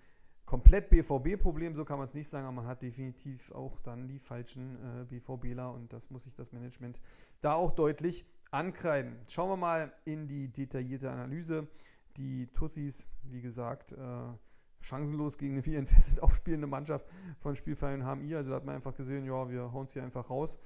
komplett 0.47 0.89
BVB-Problem, 0.89 1.75
so 1.75 1.85
kann 1.85 1.97
man 1.97 2.05
es 2.05 2.15
nicht 2.15 2.29
sagen, 2.29 2.47
aber 2.47 2.55
man 2.55 2.67
hat 2.67 2.81
definitiv 2.81 3.51
auch 3.51 3.79
dann 3.81 4.07
die 4.07 4.17
falschen 4.17 4.77
äh, 4.77 5.03
BVBler 5.03 5.71
und 5.71 5.91
das 5.93 6.09
muss 6.09 6.23
sich 6.23 6.33
das 6.33 6.51
Management 6.53 6.99
da 7.41 7.53
auch 7.53 7.71
deutlich 7.71 8.25
ankreiden. 8.49 9.17
Schauen 9.27 9.49
wir 9.49 9.57
mal 9.57 9.93
in 10.05 10.27
die 10.27 10.47
detaillierte 10.47 11.11
Analyse. 11.11 11.67
Die 12.15 12.47
Tussis, 12.53 13.07
wie 13.23 13.41
gesagt, 13.41 13.91
äh, 13.91 13.97
chancenlos 14.79 15.37
gegen 15.37 15.53
eine 15.53 15.65
wie 15.65 15.75
entfesselt 15.75 16.19
aufspielende 16.23 16.65
Mannschaft 16.65 17.05
von 17.39 17.55
Spielverein 17.55 18.03
HMI. 18.03 18.35
Also 18.35 18.51
da 18.51 18.55
hat 18.55 18.65
man 18.65 18.75
einfach 18.75 18.95
gesehen, 18.95 19.25
ja, 19.25 19.49
wir 19.49 19.73
hauen 19.73 19.85
es 19.85 19.93
hier 19.93 20.03
einfach 20.03 20.29
raus. 20.29 20.59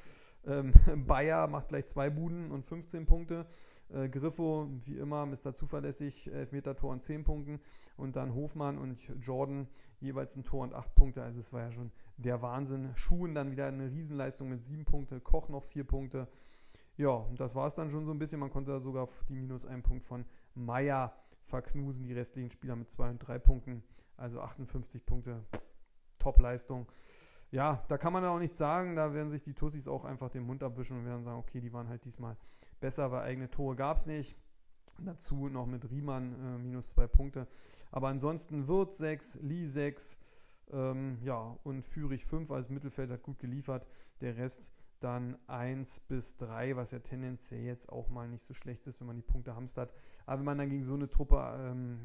Ähm, 0.46 0.74
Bayer 1.08 1.48
macht 1.48 1.70
gleich 1.70 1.88
zwei 1.88 2.12
Buden 2.12 2.52
und 2.52 2.66
15 2.66 3.08
Punkte. 3.08 3.48
Äh, 3.94 4.10
Griffo, 4.10 4.70
wie 4.86 4.98
immer, 4.98 5.26
Mr. 5.26 5.54
Zuverlässig, 5.54 6.32
Elfmeter-Tor 6.32 6.92
und 6.92 7.04
10 7.04 7.24
Punkten. 7.24 7.60
Und 7.98 8.16
dann 8.16 8.34
Hofmann 8.34 8.78
und 8.78 9.00
Jordan 9.20 9.68
jeweils 10.00 10.36
ein 10.36 10.44
Tor 10.44 10.64
und 10.64 10.74
8 10.74 10.96
Punkte. 10.96 11.24
Also 11.24 11.40
es 11.40 11.52
war 11.54 11.62
ja 11.62 11.72
schon 11.72 11.92
der 12.18 12.42
Wahnsinn. 12.42 12.96
Schuhen 12.96 13.36
dann 13.36 13.52
wieder 13.52 13.68
eine 13.68 13.92
Riesenleistung 13.92 14.50
mit 14.50 14.64
7 14.64 14.86
Punkten. 14.86 15.24
Koch 15.24 15.50
noch 15.50 15.64
4 15.64 15.84
Punkte. 15.84 16.28
Ja, 16.98 17.10
und 17.10 17.40
das 17.40 17.56
war 17.56 17.68
es 17.68 17.76
dann 17.76 17.90
schon 17.90 18.06
so 18.06 18.12
ein 18.12 18.20
bisschen. 18.20 18.40
Man 18.40 18.50
konnte 18.50 18.72
da 18.72 18.80
sogar 18.80 19.08
die 19.30 19.36
minus 19.36 19.66
1 19.66 19.84
Punkt 19.84 20.06
von 20.06 20.26
Meier 20.56 21.16
verknusen. 21.44 22.06
Die 22.06 22.14
restlichen 22.14 22.50
Spieler 22.50 22.76
mit 22.76 22.90
2 22.90 23.10
und 23.12 23.20
3 23.20 23.40
Punkten. 23.40 23.84
Also 24.18 24.42
58 24.42 25.06
Punkte. 25.06 25.44
Top-Leistung 26.20 26.88
ja, 27.52 27.84
da 27.90 27.98
kann 27.98 28.14
man 28.14 28.24
auch 28.26 28.40
nichts 28.40 28.58
sagen. 28.58 28.96
Da 28.96 29.14
werden 29.14 29.30
sich 29.30 29.44
die 29.44 29.54
Tussis 29.54 29.88
auch 29.88 30.06
einfach 30.06 30.30
den 30.30 30.44
Mund 30.44 30.64
abwischen 30.64 30.98
und 30.98 31.06
werden 31.06 31.24
sagen, 31.24 31.38
okay, 31.38 31.60
die 31.60 31.74
waren 31.74 31.90
halt 31.90 32.06
diesmal 32.06 32.38
besser, 32.82 33.12
weil 33.12 33.22
eigene 33.22 33.50
Tore 33.50 33.78
gab 33.78 33.98
es 33.98 34.06
nicht. 34.06 34.36
Dazu 35.00 35.48
noch 35.48 35.66
mit 35.66 35.90
Riemann 35.90 36.34
äh, 36.34 36.58
minus 36.58 36.90
zwei 36.90 37.08
Punkte. 37.08 37.48
Aber 37.92 38.10
ansonsten 38.10 38.68
Wirth 38.68 38.94
6, 38.94 39.40
Lee 39.42 39.68
6, 39.68 40.20
ähm, 40.72 41.18
ja, 41.24 41.58
und 41.64 41.84
Führig 41.84 42.26
5, 42.26 42.52
also 42.52 42.74
Mittelfeld 42.74 43.10
hat 43.10 43.24
gut 43.24 43.40
geliefert. 43.40 43.88
Der 44.20 44.36
Rest 44.38 44.74
dann 45.00 45.38
1 45.48 46.02
bis 46.02 46.38
3, 46.38 46.76
was 46.76 46.92
ja 46.92 47.00
tendenziell 47.00 47.64
jetzt 47.64 47.90
auch 47.90 48.10
mal 48.10 48.28
nicht 48.28 48.44
so 48.44 48.54
schlecht 48.54 48.86
ist, 48.88 49.00
wenn 49.00 49.08
man 49.08 49.16
die 49.16 49.24
Punkte 49.24 49.56
hamstert. 49.56 49.92
Aber 50.26 50.40
wenn 50.40 50.46
man 50.46 50.58
dann 50.58 50.70
gegen 50.70 50.84
so 50.84 50.94
eine 50.94 51.10
Truppe 51.10 51.38
ähm, 51.60 52.00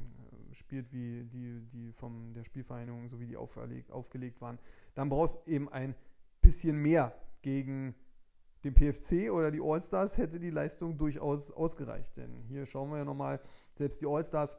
spielt, 0.52 0.92
wie 0.92 1.24
die, 1.24 1.60
die 1.68 1.92
von 1.92 2.32
der 2.32 2.44
Spielvereinigung, 2.44 3.08
so 3.08 3.20
wie 3.20 3.26
die 3.26 3.36
aufgelegt, 3.36 3.90
aufgelegt 3.90 4.40
waren, 4.40 4.58
dann 4.94 5.10
brauchst 5.10 5.46
du 5.46 5.50
eben 5.50 5.68
ein 5.68 5.94
bisschen 6.40 6.76
mehr 6.76 7.14
gegen 7.42 7.94
den 8.66 8.74
PFC 8.74 9.31
oder 9.31 9.50
die 9.50 9.61
All-Stars 9.62 10.18
hätte 10.18 10.38
die 10.38 10.50
Leistung 10.50 10.98
durchaus 10.98 11.50
ausgereicht. 11.50 12.16
Denn 12.16 12.42
hier 12.48 12.66
schauen 12.66 12.90
wir 12.90 12.98
ja 12.98 13.05
nochmal, 13.05 13.40
selbst 13.74 14.00
die 14.00 14.07
All-Stars 14.07 14.59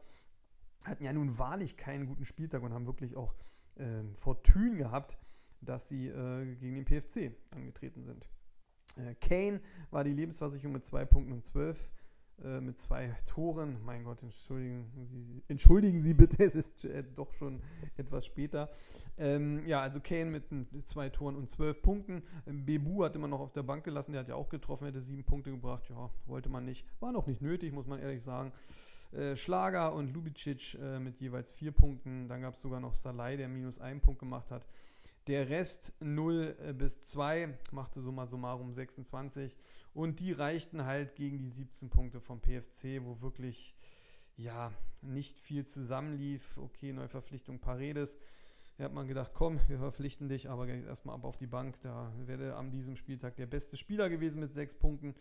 hatten 0.85 1.03
ja 1.03 1.13
nun 1.13 1.37
wahrlich 1.37 1.77
keinen 1.77 2.07
guten 2.07 2.25
Spieltag 2.25 2.63
und 2.63 2.73
haben 2.73 2.85
wirklich 2.87 3.15
auch 3.15 3.35
äh, 3.75 4.03
Fortune 4.13 4.77
gehabt 4.77 5.17
dass 5.61 5.89
sie 5.89 6.07
äh, 6.07 6.55
gegen 6.55 6.75
den 6.75 6.85
PFC 6.85 7.35
angetreten 7.51 8.03
sind. 8.03 8.29
Äh, 8.95 9.15
Kane 9.15 9.61
war 9.91 10.03
die 10.03 10.13
Lebensversicherung 10.13 10.73
mit 10.73 10.85
zwei 10.85 11.05
Punkten 11.05 11.31
und 11.33 11.43
zwölf 11.43 11.91
äh, 12.43 12.61
mit 12.61 12.77
zwei 12.77 13.15
Toren. 13.25 13.77
Mein 13.83 14.03
Gott, 14.03 14.21
entschuldigen 14.21 14.85
Sie, 15.09 15.41
entschuldigen 15.47 15.97
Sie 15.97 16.13
bitte, 16.13 16.43
es 16.43 16.55
ist 16.55 16.85
äh, 16.85 17.03
doch 17.03 17.33
schon 17.33 17.61
etwas 17.97 18.25
später. 18.25 18.69
Ähm, 19.17 19.65
ja, 19.65 19.81
also 19.81 19.99
Kane 19.99 20.25
mit, 20.25 20.43
zwei 20.87 21.09
Toren 21.09 21.35
und 21.35 21.49
zwölf 21.49 21.81
Punkten. 21.81 22.21
Bebu 22.45 23.03
hat 23.03 23.15
immer 23.15 23.27
noch 23.27 23.39
auf 23.39 23.53
der 23.53 23.63
Bank 23.63 23.83
gelassen, 23.83 24.11
der 24.11 24.21
hat 24.21 24.29
ja 24.29 24.35
auch 24.35 24.49
getroffen, 24.49 24.85
hätte 24.85 25.01
sieben 25.01 25.23
Punkte 25.23 25.49
gebracht. 25.49 25.89
Ja, 25.89 26.11
wollte 26.27 26.49
man 26.49 26.63
nicht. 26.63 26.85
War 26.99 27.11
noch 27.11 27.25
nicht 27.25 27.41
nötig, 27.41 27.73
muss 27.73 27.87
man 27.87 27.99
ehrlich 27.99 28.23
sagen. 28.23 28.51
Äh, 29.13 29.35
Schlager 29.35 29.93
und 29.93 30.13
Lubicic 30.13 30.77
mit 30.99 31.19
jeweils 31.19 31.51
vier 31.51 31.71
Punkten. 31.71 32.27
Dann 32.27 32.41
gab 32.41 32.55
es 32.55 32.61
sogar 32.61 32.79
noch 32.79 32.93
Salai, 32.93 33.37
der 33.37 33.47
minus 33.47 33.79
einen 33.79 33.99
Punkt 33.99 34.19
gemacht 34.19 34.51
hat. 34.51 34.65
Der 35.27 35.49
Rest 35.49 35.91
0 35.99 36.55
äh, 36.59 36.73
bis 36.73 37.01
2 37.01 37.57
machte 37.71 37.99
summa 37.99 38.27
summarum 38.27 38.73
26 38.73 39.57
und 39.97 40.19
die 40.19 40.31
reichten 40.31 40.85
halt 40.85 41.15
gegen 41.15 41.39
die 41.39 41.49
17 41.49 41.89
Punkte 41.89 42.21
vom 42.21 42.39
PFC, 42.39 43.01
wo 43.03 43.19
wirklich 43.21 43.75
ja 44.35 44.71
nicht 45.01 45.39
viel 45.39 45.65
zusammenlief. 45.65 46.55
Okay, 46.59 46.93
Neuverpflichtung 46.93 47.57
Paredes. 47.57 48.19
Da 48.77 48.83
hat 48.83 48.93
man 48.93 49.07
gedacht, 49.07 49.31
komm, 49.33 49.59
wir 49.67 49.79
verpflichten 49.79 50.29
dich, 50.29 50.51
aber 50.51 50.67
erstmal 50.67 51.15
ab 51.15 51.23
auf 51.23 51.37
die 51.37 51.47
Bank. 51.47 51.81
Da 51.81 52.13
wäre 52.27 52.57
an 52.57 52.69
diesem 52.69 52.95
Spieltag 52.95 53.37
der 53.37 53.47
beste 53.47 53.75
Spieler 53.75 54.07
gewesen 54.07 54.39
mit 54.39 54.53
sechs 54.53 54.75
Punkten. 54.75 55.15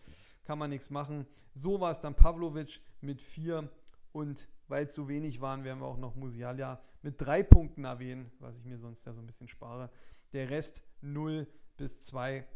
Kann 0.44 0.58
man 0.58 0.68
nichts 0.68 0.90
machen. 0.90 1.26
So 1.54 1.80
war 1.80 1.90
es 1.90 2.02
dann 2.02 2.14
Pavlovic 2.14 2.82
mit 3.00 3.22
vier 3.22 3.70
und 4.12 4.46
weil 4.68 4.84
es 4.84 4.94
so 4.94 5.08
wenig 5.08 5.40
waren, 5.40 5.64
werden 5.64 5.80
wir 5.80 5.86
auch 5.86 5.96
noch 5.96 6.16
Musialia 6.16 6.82
mit 7.00 7.14
drei 7.18 7.42
Punkten 7.42 7.84
erwähnen, 7.84 8.30
was 8.40 8.58
ich 8.58 8.66
mir 8.66 8.76
sonst 8.76 9.06
ja 9.06 9.14
so 9.14 9.22
ein 9.22 9.26
bisschen 9.26 9.48
spare. 9.48 9.90
Der 10.34 10.50
Rest 10.50 10.84
0 11.00 11.46
bis 11.78 12.04
2, 12.04 12.46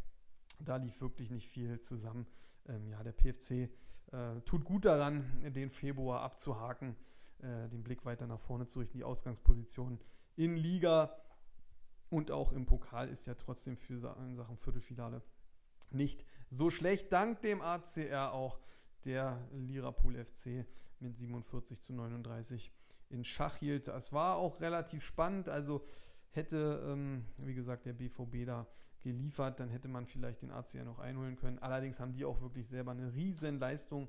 da 0.60 0.76
lief 0.76 1.00
wirklich 1.00 1.30
nicht 1.30 1.48
viel 1.48 1.80
zusammen. 1.80 2.26
Ähm, 2.68 2.88
ja, 2.88 3.02
der 3.02 3.12
PFC 3.12 3.70
äh, 4.12 4.40
tut 4.44 4.64
gut 4.64 4.84
daran, 4.84 5.24
den 5.52 5.70
Februar 5.70 6.22
abzuhaken, 6.22 6.96
äh, 7.38 7.68
den 7.68 7.82
Blick 7.82 8.04
weiter 8.04 8.26
nach 8.26 8.40
vorne 8.40 8.66
zu 8.66 8.80
richten. 8.80 8.98
Die 8.98 9.04
Ausgangsposition 9.04 10.00
in 10.36 10.56
Liga 10.56 11.16
und 12.08 12.30
auch 12.30 12.52
im 12.52 12.66
Pokal 12.66 13.08
ist 13.08 13.26
ja 13.26 13.34
trotzdem 13.34 13.76
für 13.76 14.16
in 14.18 14.36
Sachen 14.36 14.56
Viertelfinale 14.56 15.22
nicht 15.90 16.24
so 16.48 16.70
schlecht. 16.70 17.12
Dank 17.12 17.40
dem 17.42 17.62
ACR 17.62 18.32
auch 18.32 18.58
der 19.04 19.48
Lirapool 19.52 20.22
FC 20.22 20.66
mit 20.98 21.16
47 21.16 21.80
zu 21.80 21.92
39 21.92 22.72
in 23.08 23.24
Schach 23.24 23.56
hielt. 23.56 23.88
Es 23.88 24.12
war 24.12 24.36
auch 24.36 24.60
relativ 24.60 25.02
spannend, 25.04 25.48
also 25.48 25.84
hätte, 26.30 26.82
ähm, 26.86 27.24
wie 27.38 27.54
gesagt, 27.54 27.86
der 27.86 27.92
BVB 27.92 28.46
da 28.46 28.66
geliefert, 29.02 29.60
dann 29.60 29.68
hätte 29.70 29.88
man 29.88 30.06
vielleicht 30.06 30.42
den 30.42 30.50
AC 30.50 30.74
ja 30.74 30.84
noch 30.84 30.98
einholen 30.98 31.36
können. 31.36 31.58
Allerdings 31.58 32.00
haben 32.00 32.12
die 32.12 32.24
auch 32.24 32.40
wirklich 32.40 32.68
selber 32.68 32.92
eine 32.92 33.12
riesen 33.14 33.58
Leistung 33.58 34.08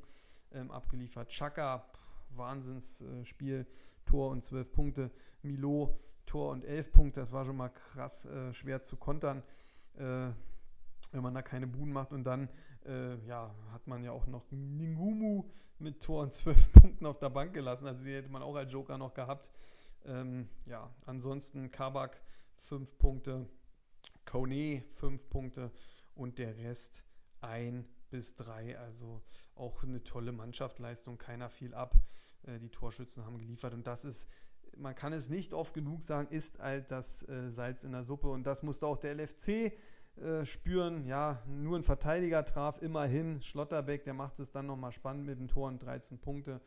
ähm, 0.51 0.71
abgeliefert. 0.71 1.29
Chaka, 1.29 1.85
Wahnsinnsspiel, 2.31 3.61
äh, 3.61 3.65
Tor 4.05 4.31
und 4.31 4.43
12 4.43 4.71
Punkte. 4.71 5.11
Milo, 5.41 5.99
Tor 6.25 6.51
und 6.51 6.65
11 6.65 6.91
Punkte. 6.91 7.19
Das 7.19 7.31
war 7.31 7.45
schon 7.45 7.57
mal 7.57 7.69
krass 7.69 8.25
äh, 8.25 8.51
schwer 8.53 8.81
zu 8.81 8.97
kontern. 8.97 9.43
Äh, 9.95 10.31
wenn 11.11 11.23
man 11.23 11.33
da 11.33 11.41
keine 11.41 11.67
Buden 11.67 11.93
macht. 11.93 12.13
Und 12.13 12.23
dann 12.23 12.49
äh, 12.85 13.15
ja, 13.25 13.53
hat 13.71 13.87
man 13.87 14.03
ja 14.03 14.11
auch 14.11 14.27
noch 14.27 14.43
Ningumu 14.51 15.45
mit 15.79 16.01
Tor 16.01 16.23
und 16.23 16.33
12 16.33 16.71
Punkten 16.73 17.05
auf 17.05 17.19
der 17.19 17.29
Bank 17.29 17.53
gelassen. 17.53 17.87
Also 17.87 18.03
die 18.03 18.13
hätte 18.13 18.29
man 18.29 18.41
auch 18.41 18.55
als 18.55 18.71
Joker 18.71 18.97
noch 18.97 19.13
gehabt. 19.13 19.51
Ähm, 20.05 20.49
ja, 20.65 20.89
ansonsten 21.05 21.71
Kabak 21.71 22.21
5 22.59 22.97
Punkte, 22.97 23.47
Kone 24.25 24.83
5 24.95 25.29
Punkte 25.29 25.71
und 26.15 26.39
der 26.39 26.57
Rest 26.57 27.05
1 27.41 27.85
bis 28.09 28.35
3. 28.35 28.77
Also 28.77 29.21
auch 29.55 29.83
eine 29.83 30.03
tolle 30.03 30.31
Mannschaftsleistung, 30.31 31.17
keiner 31.17 31.49
fiel 31.49 31.73
ab. 31.73 31.95
Äh, 32.43 32.59
die 32.59 32.69
Torschützen 32.69 33.25
haben 33.25 33.37
geliefert 33.37 33.73
und 33.73 33.87
das 33.87 34.05
ist 34.05 34.27
man 34.77 34.95
kann 34.95 35.13
es 35.13 35.29
nicht 35.29 35.53
oft 35.53 35.73
genug 35.73 36.01
sagen, 36.01 36.27
ist 36.29 36.59
halt 36.59 36.91
das 36.91 37.27
äh, 37.27 37.49
Salz 37.49 37.83
in 37.83 37.91
der 37.91 38.03
Suppe. 38.03 38.29
Und 38.29 38.43
das 38.43 38.63
musste 38.63 38.87
auch 38.87 38.97
der 38.97 39.15
LFC 39.15 39.73
äh, 40.17 40.45
spüren. 40.45 41.05
Ja, 41.05 41.41
nur 41.47 41.77
ein 41.77 41.83
Verteidiger 41.83 42.45
traf 42.45 42.81
immerhin. 42.81 43.41
Schlotterbeck, 43.41 44.03
der 44.03 44.13
macht 44.13 44.39
es 44.39 44.51
dann 44.51 44.67
nochmal 44.67 44.91
spannend 44.91 45.25
mit 45.25 45.39
dem 45.39 45.47
Tor 45.47 45.67
und 45.67 45.79
13 45.79 46.19
Punkte. 46.19 46.61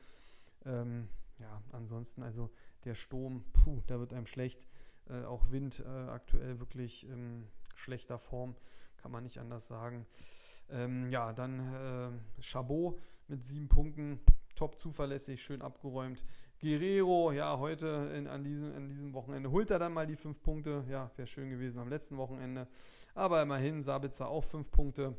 Ähm, 0.64 1.08
ja, 1.38 1.62
ansonsten, 1.72 2.22
also 2.22 2.50
der 2.84 2.94
Sturm, 2.94 3.44
puh, 3.52 3.82
da 3.86 3.98
wird 3.98 4.12
einem 4.12 4.26
schlecht. 4.26 4.66
Äh, 5.08 5.24
auch 5.24 5.50
Wind 5.50 5.80
äh, 5.84 5.88
aktuell 6.08 6.60
wirklich 6.60 7.06
in 7.08 7.46
schlechter 7.74 8.18
Form, 8.18 8.56
kann 8.96 9.12
man 9.12 9.24
nicht 9.24 9.38
anders 9.38 9.66
sagen. 9.66 10.06
Ähm, 10.70 11.10
ja, 11.10 11.32
dann 11.32 11.60
äh, 12.38 12.42
Chabot 12.42 12.98
mit 13.28 13.44
sieben 13.44 13.68
Punkten, 13.68 14.20
top 14.54 14.78
zuverlässig, 14.78 15.42
schön 15.42 15.62
abgeräumt. 15.62 16.24
Guerrero, 16.60 17.32
ja, 17.32 17.58
heute 17.58 18.10
in, 18.14 18.26
an, 18.26 18.44
diesem, 18.44 18.74
an 18.74 18.88
diesem 18.88 19.12
Wochenende 19.12 19.50
holt 19.50 19.70
er 19.70 19.78
dann 19.78 19.92
mal 19.92 20.06
die 20.06 20.16
fünf 20.16 20.42
Punkte. 20.42 20.84
Ja, 20.88 21.10
wäre 21.16 21.26
schön 21.26 21.50
gewesen 21.50 21.78
am 21.78 21.88
letzten 21.88 22.16
Wochenende. 22.16 22.66
Aber 23.14 23.42
immerhin, 23.42 23.82
Sabitzer 23.82 24.28
auch 24.28 24.44
fünf 24.44 24.70
Punkte. 24.70 25.16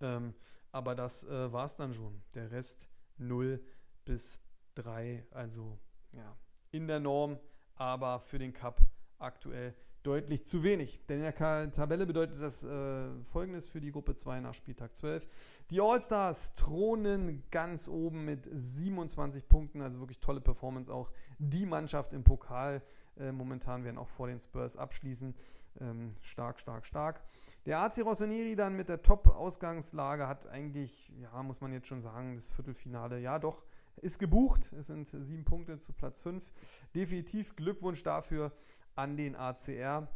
Ähm, 0.00 0.34
aber 0.72 0.94
das 0.94 1.24
äh, 1.24 1.52
war 1.52 1.64
es 1.64 1.76
dann 1.76 1.94
schon. 1.94 2.22
Der 2.34 2.50
Rest 2.50 2.90
0 3.16 3.64
bis 4.04 4.42
3. 4.74 5.26
Also 5.30 5.78
ja, 6.12 6.36
in 6.70 6.86
der 6.86 7.00
Norm, 7.00 7.38
aber 7.76 8.20
für 8.20 8.38
den 8.38 8.52
Cup 8.52 8.80
aktuell 9.18 9.74
deutlich 10.06 10.44
zu 10.46 10.62
wenig. 10.62 11.04
Denn 11.08 11.18
in 11.18 11.24
der 11.24 11.72
Tabelle 11.72 12.06
bedeutet 12.06 12.40
das 12.40 12.62
äh, 12.62 13.08
folgendes 13.24 13.66
für 13.66 13.80
die 13.80 13.90
Gruppe 13.90 14.14
2 14.14 14.40
nach 14.40 14.54
Spieltag 14.54 14.94
12. 14.94 15.26
Die 15.70 15.80
All-Stars 15.80 16.54
thronen 16.54 17.42
ganz 17.50 17.88
oben 17.88 18.24
mit 18.24 18.48
27 18.52 19.48
Punkten, 19.48 19.82
also 19.82 19.98
wirklich 19.98 20.20
tolle 20.20 20.40
Performance 20.40 20.92
auch. 20.92 21.10
Die 21.38 21.66
Mannschaft 21.66 22.12
im 22.12 22.22
Pokal 22.22 22.82
äh, 23.18 23.32
momentan 23.32 23.82
werden 23.84 23.98
auch 23.98 24.08
vor 24.08 24.28
den 24.28 24.38
Spurs 24.38 24.76
abschließen. 24.76 25.34
Ähm, 25.80 26.10
stark, 26.20 26.60
stark, 26.60 26.86
stark. 26.86 27.22
Der 27.66 27.80
AC 27.80 27.98
Rossoneri 28.04 28.54
dann 28.54 28.76
mit 28.76 28.88
der 28.88 29.02
Top-Ausgangslage 29.02 30.28
hat 30.28 30.48
eigentlich, 30.48 31.12
ja, 31.20 31.42
muss 31.42 31.60
man 31.60 31.72
jetzt 31.72 31.88
schon 31.88 32.00
sagen, 32.00 32.36
das 32.36 32.48
Viertelfinale, 32.48 33.18
ja 33.18 33.40
doch, 33.40 33.64
ist 33.96 34.18
gebucht. 34.18 34.72
Es 34.72 34.86
sind 34.86 35.08
sieben 35.08 35.44
Punkte 35.44 35.78
zu 35.78 35.92
Platz 35.92 36.20
5. 36.20 36.50
Definitiv 36.94 37.56
Glückwunsch 37.56 38.02
dafür 38.02 38.52
an 38.96 39.16
den 39.16 39.36
ACR, 39.36 40.08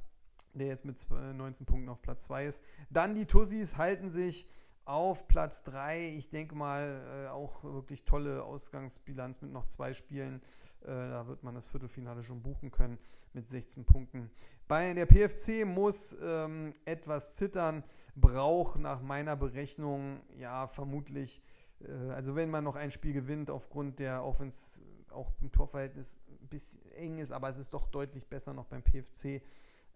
der 0.54 0.66
jetzt 0.66 0.84
mit 0.84 1.06
19 1.10 1.66
Punkten 1.66 1.88
auf 1.88 2.02
Platz 2.02 2.24
2 2.24 2.46
ist. 2.46 2.64
Dann 2.90 3.14
die 3.14 3.26
Tussis 3.26 3.76
halten 3.76 4.10
sich 4.10 4.46
auf 4.84 5.28
Platz 5.28 5.62
3. 5.62 6.08
Ich 6.16 6.30
denke 6.30 6.56
mal, 6.56 7.26
äh, 7.26 7.28
auch 7.28 7.62
wirklich 7.62 8.04
tolle 8.04 8.42
Ausgangsbilanz 8.42 9.40
mit 9.40 9.52
noch 9.52 9.66
zwei 9.66 9.94
Spielen. 9.94 10.42
Äh, 10.82 10.86
da 10.88 11.28
wird 11.28 11.44
man 11.44 11.54
das 11.54 11.66
Viertelfinale 11.66 12.24
schon 12.24 12.42
buchen 12.42 12.72
können 12.72 12.98
mit 13.32 13.48
16 13.48 13.84
Punkten. 13.84 14.30
Bei 14.66 14.92
der 14.94 15.06
PFC 15.06 15.64
muss 15.64 16.16
ähm, 16.20 16.72
etwas 16.84 17.36
zittern, 17.36 17.84
braucht 18.16 18.80
nach 18.80 19.00
meiner 19.00 19.36
Berechnung 19.36 20.20
ja 20.36 20.66
vermutlich, 20.66 21.40
äh, 21.80 22.10
also 22.10 22.34
wenn 22.34 22.50
man 22.50 22.64
noch 22.64 22.76
ein 22.76 22.90
Spiel 22.90 23.12
gewinnt, 23.12 23.50
aufgrund 23.50 24.00
der, 24.00 24.22
auch 24.22 24.40
wenn 24.40 24.48
es 24.48 24.82
auch 25.10 25.32
im 25.40 25.52
Torverhältnis 25.52 26.20
bisschen 26.50 26.84
eng 26.92 27.18
ist, 27.18 27.32
aber 27.32 27.48
es 27.48 27.58
ist 27.58 27.72
doch 27.72 27.86
deutlich 27.88 28.28
besser 28.28 28.52
noch 28.52 28.66
beim 28.66 28.82
PFC, 28.82 29.42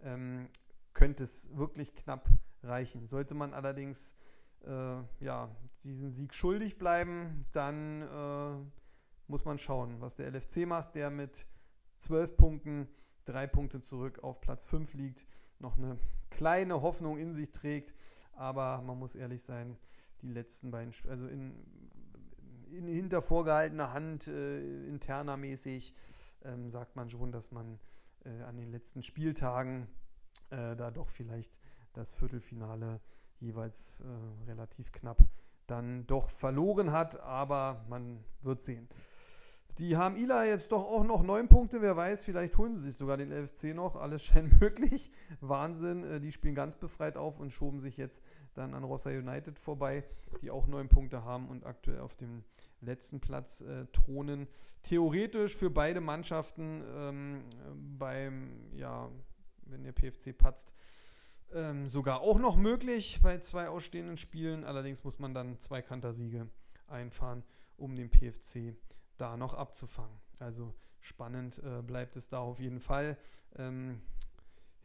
ähm, 0.02 0.48
könnte 0.92 1.24
es 1.24 1.54
wirklich 1.56 1.94
knapp 1.94 2.28
reichen. 2.62 3.06
Sollte 3.06 3.34
man 3.34 3.52
allerdings 3.52 4.16
äh, 4.66 5.02
ja, 5.20 5.54
diesen 5.82 6.10
Sieg 6.10 6.34
schuldig 6.34 6.78
bleiben, 6.78 7.46
dann 7.52 8.02
äh, 8.02 8.56
muss 9.26 9.44
man 9.44 9.58
schauen, 9.58 10.00
was 10.00 10.16
der 10.16 10.30
LFC 10.30 10.66
macht, 10.66 10.94
der 10.94 11.10
mit 11.10 11.46
zwölf 11.96 12.36
Punkten 12.36 12.88
drei 13.24 13.46
Punkte 13.46 13.80
zurück 13.80 14.22
auf 14.22 14.40
Platz 14.40 14.64
5 14.64 14.94
liegt, 14.94 15.26
noch 15.58 15.78
eine 15.78 15.98
kleine 16.30 16.82
Hoffnung 16.82 17.18
in 17.18 17.34
sich 17.34 17.52
trägt, 17.52 17.94
aber 18.32 18.82
man 18.82 18.98
muss 18.98 19.14
ehrlich 19.14 19.42
sein, 19.42 19.78
die 20.22 20.28
letzten 20.28 20.70
beiden, 20.70 20.92
also 21.08 21.26
in, 21.26 21.54
in 22.70 22.86
hinter 22.88 23.22
vorgehaltener 23.22 23.92
Hand, 23.92 24.28
äh, 24.28 24.86
interner 24.86 25.36
mäßig, 25.36 25.94
ähm, 26.44 26.68
sagt 26.68 26.96
man 26.96 27.10
schon, 27.10 27.32
dass 27.32 27.50
man 27.50 27.78
äh, 28.24 28.42
an 28.42 28.56
den 28.56 28.70
letzten 28.70 29.02
Spieltagen 29.02 29.88
äh, 30.50 30.76
da 30.76 30.90
doch 30.90 31.08
vielleicht 31.08 31.60
das 31.92 32.12
Viertelfinale 32.12 33.00
jeweils 33.40 34.00
äh, 34.00 34.50
relativ 34.50 34.92
knapp 34.92 35.18
dann 35.66 36.06
doch 36.06 36.28
verloren 36.28 36.92
hat, 36.92 37.20
aber 37.20 37.84
man 37.88 38.22
wird 38.42 38.62
sehen. 38.62 38.88
Die 39.78 39.96
haben 39.96 40.16
Ila 40.16 40.44
jetzt 40.44 40.70
doch 40.70 40.84
auch 40.84 41.02
noch 41.02 41.24
neun 41.24 41.48
Punkte. 41.48 41.82
Wer 41.82 41.96
weiß, 41.96 42.22
vielleicht 42.22 42.56
holen 42.58 42.76
sie 42.76 42.84
sich 42.84 42.96
sogar 42.96 43.16
den 43.16 43.32
LFC 43.32 43.74
noch. 43.74 43.96
Alles 43.96 44.22
scheint 44.26 44.60
möglich. 44.60 45.10
Wahnsinn. 45.40 46.04
Äh, 46.04 46.20
die 46.20 46.30
spielen 46.30 46.54
ganz 46.54 46.76
befreit 46.76 47.16
auf 47.16 47.40
und 47.40 47.52
schoben 47.52 47.80
sich 47.80 47.96
jetzt 47.96 48.22
dann 48.54 48.74
an 48.74 48.84
Rossa 48.84 49.10
United 49.10 49.58
vorbei, 49.58 50.04
die 50.42 50.50
auch 50.52 50.68
neun 50.68 50.88
Punkte 50.88 51.24
haben 51.24 51.48
und 51.48 51.66
aktuell 51.66 52.00
auf 52.00 52.14
dem 52.14 52.44
letzten 52.84 53.20
Platz 53.20 53.60
äh, 53.60 53.86
thronen. 53.92 54.48
Theoretisch 54.82 55.54
für 55.54 55.70
beide 55.70 56.00
Mannschaften 56.00 56.82
ähm, 56.94 57.44
beim, 57.98 58.72
ja, 58.76 59.10
wenn 59.62 59.82
der 59.82 59.92
PFC 59.92 60.36
patzt, 60.36 60.74
ähm, 61.52 61.88
sogar 61.88 62.20
auch 62.20 62.38
noch 62.38 62.56
möglich 62.56 63.20
bei 63.22 63.38
zwei 63.38 63.68
ausstehenden 63.68 64.16
Spielen. 64.16 64.64
Allerdings 64.64 65.04
muss 65.04 65.18
man 65.18 65.34
dann 65.34 65.58
zwei 65.58 65.82
Kantersiege 65.82 66.48
einfahren, 66.86 67.44
um 67.76 67.94
den 67.94 68.10
PFC 68.10 68.74
da 69.16 69.36
noch 69.36 69.54
abzufangen. 69.54 70.18
Also 70.40 70.74
spannend 71.00 71.62
äh, 71.64 71.82
bleibt 71.82 72.16
es 72.16 72.28
da 72.28 72.38
auf 72.38 72.60
jeden 72.60 72.80
Fall. 72.80 73.16
Ähm, 73.56 74.00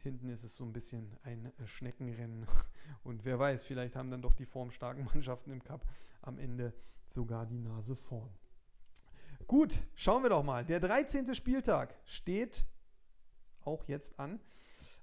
hinten 0.02 0.28
ist 0.28 0.44
es 0.44 0.56
so 0.56 0.64
ein 0.64 0.72
bisschen 0.72 1.16
ein 1.22 1.46
äh, 1.46 1.66
Schneckenrennen. 1.66 2.46
Und 3.04 3.24
wer 3.24 3.38
weiß, 3.38 3.62
vielleicht 3.62 3.96
haben 3.96 4.10
dann 4.10 4.22
doch 4.22 4.34
die 4.34 4.46
formstarken 4.46 5.04
Mannschaften 5.12 5.50
im 5.50 5.62
Cup 5.62 5.86
am 6.22 6.38
Ende 6.38 6.72
sogar 7.06 7.46
die 7.46 7.58
Nase 7.58 7.96
vorn. 7.96 8.30
Gut, 9.46 9.82
schauen 9.94 10.22
wir 10.22 10.30
doch 10.30 10.44
mal. 10.44 10.64
Der 10.64 10.80
13. 10.80 11.34
Spieltag 11.34 11.94
steht 12.04 12.66
auch 13.64 13.84
jetzt 13.88 14.18
an 14.18 14.40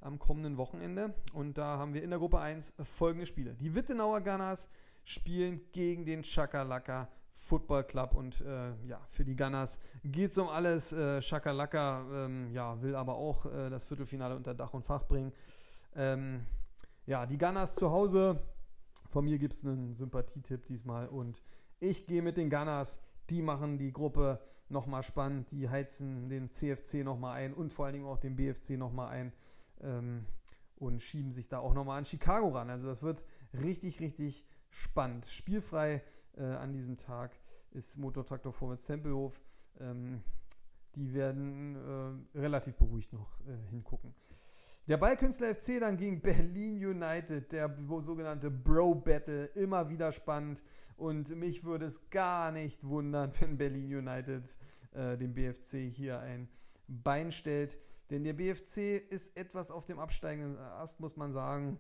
am 0.02 0.20
kommenden 0.20 0.58
Wochenende. 0.58 1.14
Und 1.34 1.58
da 1.58 1.78
haben 1.78 1.94
wir 1.94 2.04
in 2.04 2.10
der 2.10 2.20
Gruppe 2.20 2.40
1 2.40 2.76
folgende 2.84 3.26
Spiele. 3.26 3.56
Die 3.56 3.76
Wittenauer 3.76 4.22
Gunners 4.22 4.70
spielen 5.04 5.62
gegen 5.72 6.06
den 6.06 6.24
Chakalaka 6.24 7.10
Football 7.38 7.84
Club 7.84 8.16
und 8.16 8.42
äh, 8.42 8.74
ja, 8.88 9.00
für 9.12 9.24
die 9.24 9.36
Gunners 9.36 9.80
geht 10.04 10.32
es 10.32 10.38
um 10.40 10.50
alles. 10.50 10.92
Äh, 10.92 11.22
Shakalaka 11.22 12.26
ähm, 12.26 12.52
ja, 12.52 12.82
will 12.82 12.96
aber 12.96 13.16
auch 13.16 13.46
äh, 13.46 13.70
das 13.70 13.86
Viertelfinale 13.86 14.36
unter 14.36 14.56
Dach 14.56 14.74
und 14.74 14.84
Fach 14.84 15.04
bringen. 15.08 15.32
Ähm, 15.96 16.46
ja, 17.06 17.26
die 17.28 17.38
Gunners 17.38 17.76
zu 17.76 17.92
Hause. 17.92 18.44
Von 19.08 19.26
mir 19.26 19.38
gibt 19.38 19.54
es 19.54 19.64
einen 19.64 19.94
Sympathietipp 19.94 20.66
diesmal 20.66 21.08
und 21.08 21.42
ich 21.80 22.08
gehe 22.08 22.24
mit 22.24 22.38
den 22.38 22.50
Gunners. 22.50 23.02
Die 23.30 23.44
machen 23.44 23.78
die 23.78 23.94
Gruppe 23.94 24.42
nochmal 24.68 25.04
spannend. 25.04 25.52
Die 25.52 25.70
heizen 25.70 26.30
den 26.30 26.50
CFC 26.50 27.04
nochmal 27.04 27.38
ein 27.38 27.54
und 27.54 27.72
vor 27.72 27.86
allen 27.86 27.94
Dingen 27.94 28.08
auch 28.08 28.18
den 28.18 28.36
BFC 28.36 28.72
nochmal 28.72 29.10
ein 29.10 29.34
ähm, 29.82 30.26
und 30.76 31.04
schieben 31.04 31.32
sich 31.32 31.50
da 31.50 31.60
auch 31.60 31.76
nochmal 31.76 32.00
an 32.00 32.06
Chicago 32.06 32.50
ran. 32.50 32.72
Also 32.72 32.88
das 32.88 33.04
wird 33.04 33.26
richtig, 33.54 34.00
richtig 34.00 34.44
spannend. 34.70 35.28
Spielfrei 35.28 36.04
äh, 36.38 36.44
an 36.44 36.74
diesem 36.74 36.98
Tag 36.98 37.32
ist 37.72 37.98
Motortraktor 37.98 38.54
Vorwärts 38.54 38.86
Tempelhof. 38.86 39.40
Ähm, 39.80 40.22
die 40.96 41.14
werden 41.14 41.76
äh, 42.34 42.40
relativ 42.40 42.76
beruhigt 42.76 43.14
noch 43.14 43.40
äh, 43.42 43.70
hingucken. 43.70 44.14
Der 44.88 44.96
Ballkünstler 44.98 45.54
FC 45.54 45.80
dann 45.80 45.98
gegen 45.98 46.22
Berlin 46.24 46.78
United, 46.78 47.52
der 47.52 47.76
sogenannte 48.00 48.50
Bro 48.50 48.96
Battle, 48.96 49.46
immer 49.48 49.90
wieder 49.90 50.12
spannend. 50.12 50.64
Und 50.96 51.36
mich 51.36 51.64
würde 51.64 51.86
es 51.86 52.10
gar 52.10 52.52
nicht 52.52 52.84
wundern, 52.84 53.32
wenn 53.40 53.58
Berlin 53.58 53.94
United 53.94 54.44
äh, 54.94 55.18
dem 55.18 55.34
BFC 55.34 55.92
hier 55.92 56.20
ein 56.22 56.48
Bein 56.88 57.32
stellt. 57.32 57.78
Denn 58.10 58.24
der 58.24 58.34
BFC 58.34 58.98
ist 59.10 59.36
etwas 59.38 59.72
auf 59.72 59.84
dem 59.84 60.00
absteigenden 60.00 60.58
Ast, 60.58 61.02
muss 61.02 61.18
man 61.18 61.34
sagen. 61.34 61.80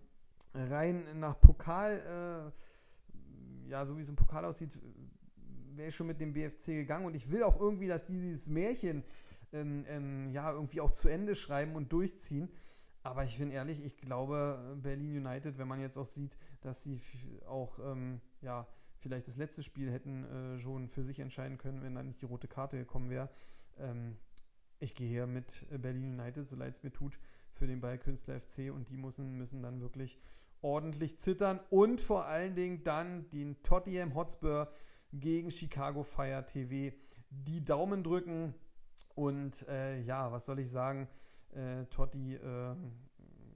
Rein 0.54 1.06
nach 1.20 1.40
Pokal. 1.40 2.52
Äh, 2.52 2.77
ja, 3.70 3.86
so 3.86 3.98
wie 3.98 4.02
es 4.02 4.10
im 4.10 4.16
Pokal 4.16 4.46
aussieht, 4.46 4.80
wäre 5.76 5.90
ich 5.90 5.96
schon 5.96 6.08
mit 6.08 6.20
dem 6.20 6.34
BFC 6.34 6.68
gegangen. 6.68 7.06
Und 7.06 7.16
ich 7.16 7.32
will 7.32 7.44
auch 7.44 7.60
irgendwie, 7.60 7.88
dass 7.88 8.06
die 8.06 8.20
dieses 8.20 8.48
Märchen 8.48 9.04
ähm, 9.54 9.86
ähm, 9.88 10.30
ja 10.32 10.52
irgendwie 10.52 10.82
auch 10.82 10.92
zu 10.92 11.08
Ende 11.08 11.36
schreiben 11.36 11.76
und 11.76 11.92
durchziehen. 11.92 12.50
Aber 13.04 13.24
ich 13.24 13.38
bin 13.38 13.52
ehrlich, 13.52 13.86
ich 13.86 13.98
glaube, 13.98 14.78
Berlin 14.82 15.26
United, 15.26 15.58
wenn 15.58 15.68
man 15.68 15.80
jetzt 15.80 15.98
auch 15.98 16.06
sieht, 16.06 16.38
dass 16.62 16.84
sie 16.84 17.00
auch 17.48 17.80
ähm, 17.80 18.20
ja, 18.42 18.68
vielleicht 18.98 19.28
das 19.28 19.38
letzte 19.38 19.64
Spiel 19.64 19.92
hätten 19.92 20.26
äh, 20.26 20.58
schon 20.58 20.90
für 20.90 21.04
sich 21.04 21.20
entscheiden 21.20 21.58
können, 21.58 21.82
wenn 21.82 21.96
dann 21.96 22.08
nicht 22.08 22.22
die 22.22 22.26
rote 22.26 22.48
Karte 22.48 22.78
gekommen 22.78 23.10
wäre. 23.10 23.30
Ähm, 23.78 24.18
ich 24.80 24.94
gehe 24.94 25.08
hier 25.08 25.26
mit 25.26 25.66
Berlin 25.82 26.20
United, 26.20 26.46
so 26.46 26.56
leid 26.56 26.76
es 26.76 26.84
mir 26.84 26.92
tut, 26.92 27.18
für 27.54 27.66
den 27.66 27.82
Ballkünstler 27.82 28.40
FC 28.40 28.72
und 28.72 28.90
die 28.90 28.98
müssen, 28.98 29.36
müssen 29.36 29.64
dann 29.64 29.82
wirklich 29.82 30.20
ordentlich 30.62 31.18
zittern 31.20 31.60
und 31.70 32.02
vor 32.02 32.26
allen 32.26 32.56
Dingen 32.56 32.84
dann 32.84 33.30
den 33.30 33.62
Tottenham 33.64 34.16
Hotspur 34.16 34.70
gegen 35.14 35.52
Chicago 35.52 36.04
Fire 36.04 36.46
TV 36.46 36.96
die 37.30 37.64
Daumen 37.64 38.04
drücken 38.04 38.54
und 39.16 39.68
äh, 39.68 40.00
ja, 40.02 40.32
was 40.32 40.46
soll 40.46 40.60
ich 40.60 40.70
sagen, 40.70 41.08
äh, 41.54 41.86
Totti, 41.86 42.36
äh, 42.36 42.76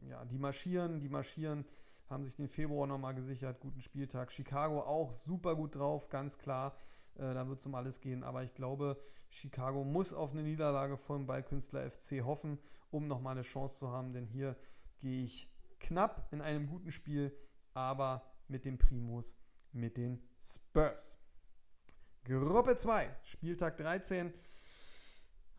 ja, 0.09 0.25
die 0.25 0.39
marschieren, 0.39 0.99
die 0.99 1.09
marschieren, 1.09 1.65
haben 2.09 2.25
sich 2.25 2.35
den 2.35 2.49
Februar 2.49 2.87
nochmal 2.87 3.13
gesichert, 3.13 3.59
guten 3.59 3.81
Spieltag. 3.81 4.31
Chicago 4.31 4.81
auch 4.81 5.11
super 5.11 5.55
gut 5.55 5.75
drauf, 5.75 6.09
ganz 6.09 6.37
klar. 6.37 6.75
Äh, 7.15 7.33
da 7.33 7.47
wird 7.47 7.59
es 7.59 7.65
um 7.65 7.75
alles 7.75 8.01
gehen. 8.01 8.23
Aber 8.23 8.43
ich 8.43 8.53
glaube, 8.53 8.97
Chicago 9.29 9.83
muss 9.83 10.13
auf 10.13 10.31
eine 10.31 10.43
Niederlage 10.43 10.97
vom 10.97 11.25
Ballkünstler 11.25 11.89
FC 11.89 12.23
hoffen, 12.23 12.59
um 12.89 13.07
nochmal 13.07 13.33
eine 13.33 13.43
Chance 13.43 13.77
zu 13.79 13.89
haben. 13.91 14.13
Denn 14.13 14.25
hier 14.25 14.55
gehe 14.99 15.23
ich 15.23 15.50
knapp 15.81 16.31
in 16.31 16.41
einem 16.41 16.67
guten 16.67 16.91
Spiel, 16.91 17.35
aber 17.73 18.25
mit 18.47 18.65
dem 18.65 18.77
Primus, 18.77 19.35
mit 19.71 19.97
den 19.97 20.21
Spurs. 20.39 21.17
Gruppe 22.23 22.75
2, 22.75 23.09
Spieltag 23.23 23.77
13. 23.77 24.33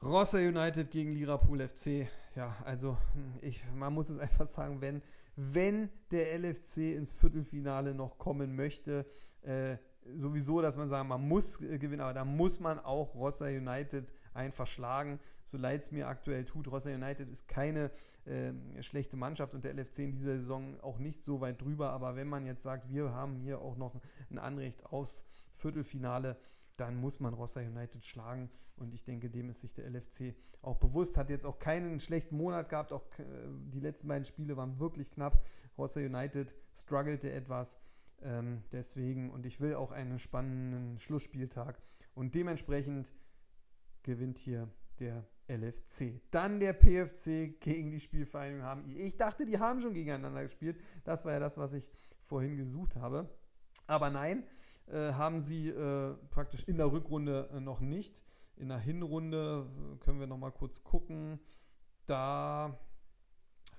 Rossa 0.03 0.39
United 0.39 0.91
gegen 0.91 1.13
Liverpool 1.13 1.61
FC. 1.67 2.09
Ja, 2.35 2.57
also 2.65 2.97
ich, 3.41 3.63
man 3.75 3.93
muss 3.93 4.09
es 4.09 4.19
einfach 4.21 4.47
sagen, 4.47 4.81
wenn, 4.81 5.03
wenn 5.37 5.91
der 6.11 6.39
LFC 6.39 6.95
ins 6.97 7.13
Viertelfinale 7.13 7.95
noch 7.95 8.19
kommen 8.19 8.55
möchte, 8.57 9.07
äh, 9.43 9.77
sowieso, 10.17 10.61
dass 10.61 10.77
man 10.77 10.89
sagen, 10.89 11.09
man 11.09 11.27
muss 11.27 11.61
äh, 11.61 11.79
gewinnen, 11.79 12.01
aber 12.01 12.15
da 12.15 12.25
muss 12.25 12.61
man 12.61 12.81
auch 12.81 13.15
Rossa 13.15 13.47
United 13.47 14.13
einfach 14.35 14.66
schlagen, 14.66 15.18
so 15.45 15.59
leid 15.59 15.83
es 15.83 15.90
mir 15.90 16.09
aktuell 16.09 16.45
tut. 16.45 16.68
Rossa 16.68 16.90
United 16.90 17.29
ist 17.29 17.49
keine 17.49 17.90
äh, 18.25 18.53
schlechte 18.83 19.16
Mannschaft 19.16 19.55
und 19.55 19.64
der 19.64 19.75
LFC 19.75 20.01
in 20.01 20.12
dieser 20.12 20.37
Saison 20.38 20.81
auch 20.81 20.99
nicht 20.99 21.21
so 21.21 21.40
weit 21.40 21.61
drüber, 21.61 21.90
aber 21.90 22.16
wenn 22.16 22.29
man 22.29 22.47
jetzt 22.47 22.62
sagt, 22.62 22.88
wir 22.88 23.12
haben 23.12 23.37
hier 23.37 23.61
auch 23.61 23.77
noch 23.77 24.01
ein 24.31 24.38
Anrecht 24.38 24.87
aufs 24.87 25.27
Viertelfinale, 25.55 26.37
dann 26.77 26.97
muss 26.97 27.21
man 27.21 27.35
Rossa 27.35 27.61
United 27.61 28.05
schlagen. 28.05 28.51
Und 28.77 28.95
ich 28.95 29.05
denke, 29.05 29.31
dem 29.31 29.51
ist 29.51 29.61
sich 29.61 29.75
der 29.75 29.88
LFC 29.88 30.35
auch 30.62 30.79
bewusst. 30.79 31.16
Hat 31.16 31.31
jetzt 31.31 31.45
auch 31.45 31.59
keinen 31.59 32.01
schlechten 32.01 32.37
Monat 32.37 32.68
gehabt. 32.68 32.92
Auch 32.92 33.05
äh, 33.18 33.25
die 33.73 33.81
letzten 33.81 34.09
beiden 34.09 34.25
Spiele 34.25 34.57
waren 34.57 34.79
wirklich 34.81 35.11
knapp. 35.11 35.45
Rossa 35.77 36.01
United 36.01 36.57
struggelte 36.75 37.31
etwas. 37.31 37.79
Ähm, 38.23 38.62
deswegen, 38.73 39.31
und 39.31 39.47
ich 39.47 39.61
will 39.61 39.75
auch 39.75 39.92
einen 39.92 40.18
spannenden 40.18 40.99
Schlussspieltag. 40.99 41.81
Und 42.14 42.35
dementsprechend 42.35 43.14
gewinnt 44.03 44.38
hier 44.38 44.69
der 44.99 45.27
LFC. 45.49 46.21
Dann 46.31 46.61
der 46.61 46.73
PFC 46.73 47.61
gegen 47.61 47.91
die 47.91 48.01
Spielvereinigung 48.01 48.62
haben. 48.62 48.85
Ich 48.97 49.17
dachte, 49.17 49.45
die 49.45 49.59
haben 49.59 49.81
schon 49.81 49.95
gegeneinander 49.95 50.43
gespielt. 50.43 50.79
Das 51.05 51.25
war 51.25 51.33
ja 51.33 51.41
das, 51.41 51.59
was 51.59 51.73
ich 51.73 51.91
vorhin 52.21 52.57
gesucht 52.57 52.97
habe. 52.97 53.29
Aber 53.87 54.11
nein, 54.11 54.45
äh, 54.87 55.12
haben 55.12 55.41
sie 55.41 55.69
äh, 55.69 56.15
praktisch 56.31 56.65
in 56.65 56.77
der 56.77 56.93
Rückrunde 56.93 57.51
äh, 57.53 57.61
noch 57.61 57.81
nicht. 57.81 58.23
In 58.57 58.69
der 58.69 58.79
Hinrunde 58.79 59.67
äh, 59.67 59.99
können 59.99 60.21
wir 60.21 60.27
noch 60.27 60.38
mal 60.38 60.53
kurz 60.53 60.83
gucken. 60.83 61.41
Da 62.07 62.79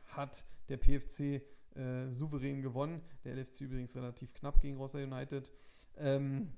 hat 0.05 0.45
der 0.69 0.77
PFC 0.77 1.41
äh, 1.75 2.09
souverän 2.09 2.61
gewonnen. 2.61 3.01
Der 3.23 3.35
LFC 3.35 3.61
übrigens 3.61 3.95
relativ 3.95 4.33
knapp 4.33 4.61
gegen 4.61 4.77
Rossa 4.77 4.99
United. 4.99 5.51
Ähm, 5.97 6.53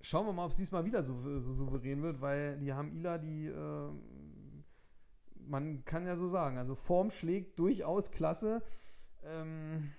schauen 0.00 0.26
wir 0.26 0.32
mal, 0.32 0.44
ob 0.44 0.50
es 0.50 0.56
diesmal 0.56 0.84
wieder 0.84 1.02
so, 1.02 1.40
so, 1.40 1.54
souverän 1.54 2.02
wird, 2.02 2.20
weil 2.20 2.58
die 2.58 2.72
haben 2.72 2.92
Ila, 2.92 3.18
die 3.18 3.46
äh, 3.46 3.90
man 5.46 5.84
kann 5.84 6.06
ja 6.06 6.16
so 6.16 6.26
sagen, 6.26 6.58
also 6.58 6.74
Form 6.74 7.10
schlägt 7.10 7.58
durchaus 7.58 8.10
klasse. 8.10 8.62
Ähm, 9.22 9.92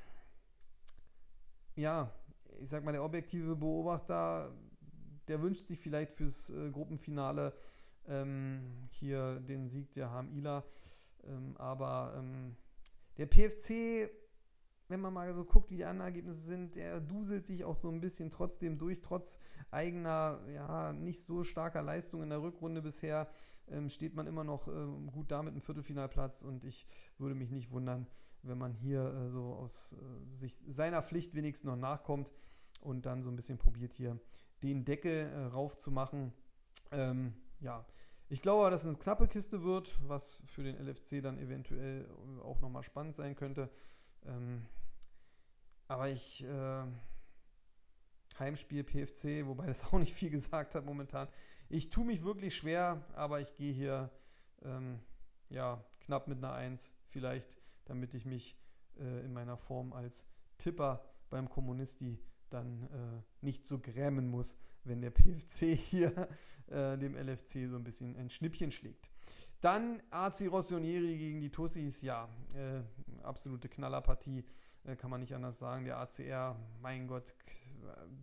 ja, 1.76 2.12
ich 2.60 2.70
sag 2.70 2.84
mal, 2.84 2.92
der 2.92 3.04
objektive 3.04 3.56
Beobachter, 3.56 4.56
der 5.28 5.42
wünscht 5.42 5.68
sich 5.68 5.80
vielleicht 5.80 6.12
fürs 6.12 6.50
äh, 6.50 6.72
Gruppenfinale 6.72 7.54
ähm, 8.08 8.88
hier 8.92 9.40
den 9.42 9.68
Sieg 9.68 9.92
der 9.92 10.12
Ham 10.12 10.32
Ila. 10.32 10.64
Ähm, 11.24 11.56
aber 11.58 12.16
ähm, 12.18 12.56
der 13.18 13.28
PFC 13.28 14.10
wenn 14.92 15.00
man 15.00 15.14
mal 15.14 15.34
so 15.34 15.46
guckt, 15.46 15.72
wie 15.72 15.78
die 15.78 15.86
anderen 15.86 16.10
Ergebnisse 16.10 16.42
sind, 16.42 16.76
der 16.76 17.00
duselt 17.00 17.48
sich 17.48 17.64
auch 17.64 17.76
so 17.76 17.90
ein 17.90 18.02
bisschen 18.02 18.30
trotzdem 18.30 18.78
durch, 18.78 19.02
trotz 19.02 19.40
eigener, 19.72 20.40
ja, 20.54 20.94
nicht 20.94 21.24
so 21.24 21.44
starker 21.44 21.82
Leistung 21.82 22.22
in 22.22 22.30
der 22.30 22.42
Rückrunde 22.42 22.82
bisher, 22.82 23.30
ähm, 23.70 23.90
steht 23.90 24.16
man 24.16 24.28
immer 24.28 24.44
noch 24.44 24.68
ähm, 24.68 25.10
gut 25.12 25.32
da 25.32 25.42
mit 25.42 25.54
einem 25.54 25.62
Viertelfinalplatz 25.62 26.44
und 26.44 26.66
ich 26.66 26.86
würde 27.18 27.36
mich 27.36 27.50
nicht 27.50 27.72
wundern, 27.72 28.06
wenn 28.44 28.58
man 28.58 28.74
hier 28.74 29.06
äh, 29.06 29.30
so 29.30 29.54
aus 29.54 29.94
äh, 29.94 30.38
sich 30.38 30.56
seiner 30.68 31.02
Pflicht 31.02 31.34
wenigstens 31.34 31.70
noch 31.70 31.78
nachkommt 31.78 32.32
und 32.82 33.06
dann 33.06 33.24
so 33.24 33.30
ein 33.30 33.36
bisschen 33.36 33.58
probiert 33.58 33.94
hier 33.94 34.20
den 34.64 34.86
Deckel 34.86 35.30
äh, 35.30 35.44
raufzumachen. 35.46 36.34
Ähm, 36.92 37.34
ja, 37.60 37.86
ich 38.30 38.42
glaube, 38.42 38.70
dass 38.70 38.84
es 38.84 38.90
eine 38.90 38.98
knappe 38.98 39.28
Kiste 39.28 39.64
wird, 39.64 40.00
was 40.08 40.42
für 40.46 40.64
den 40.64 40.76
LFC 40.76 41.22
dann 41.22 41.38
eventuell 41.38 42.06
äh, 42.06 42.42
auch 42.42 42.62
nochmal 42.62 42.84
spannend 42.84 43.16
sein 43.16 43.36
könnte. 43.36 43.70
Ähm, 44.26 44.66
aber 45.92 46.08
ich, 46.08 46.46
äh, 46.46 46.84
Heimspiel 48.40 48.86
PFC, 48.86 49.46
wobei 49.46 49.68
das 49.68 49.84
auch 49.84 50.00
nicht 50.00 50.14
viel 50.14 50.30
gesagt 50.30 50.74
hat 50.74 50.86
momentan. 50.86 51.28
Ich 51.68 51.90
tue 51.90 52.06
mich 52.06 52.24
wirklich 52.24 52.56
schwer, 52.56 53.06
aber 53.14 53.42
ich 53.42 53.54
gehe 53.56 53.74
hier 53.74 54.10
ähm, 54.64 55.02
ja, 55.50 55.84
knapp 56.00 56.30
mit 56.30 56.38
einer 56.38 56.54
1, 56.54 56.96
vielleicht, 57.10 57.60
damit 57.84 58.14
ich 58.14 58.26
mich 58.26 58.58
äh, 59.00 59.26
in 59.26 59.34
meiner 59.34 59.58
Form 59.58 59.92
als 59.92 60.28
Tipper 60.58 61.04
beim 61.30 61.50
Kommunisti 61.50 62.24
dann 62.50 62.84
äh, 62.84 63.46
nicht 63.46 63.66
so 63.66 63.78
grämen 63.78 64.30
muss, 64.30 64.58
wenn 64.86 65.02
der 65.02 65.12
PFC 65.12 65.76
hier 65.76 66.30
äh, 66.68 66.98
dem 66.98 67.16
LFC 67.16 67.68
so 67.70 67.76
ein 67.76 67.84
bisschen 67.84 68.16
ein 68.16 68.30
Schnippchen 68.30 68.72
schlägt. 68.72 69.11
Dann 69.62 70.02
AC 70.10 70.48
Rossonieri 70.52 71.18
gegen 71.18 71.40
die 71.40 71.52
Tussis, 71.52 72.02
ja, 72.02 72.28
äh, 72.56 72.82
absolute 73.24 73.70
Knallerpartie, 73.70 74.44
äh, 74.86 74.96
kann 74.96 75.12
man 75.12 75.22
nicht 75.22 75.36
anders 75.36 75.60
sagen. 75.60 75.86
Der 75.86 76.00
ACR, 76.00 76.56
mein 76.82 77.08
Gott, 77.08 77.36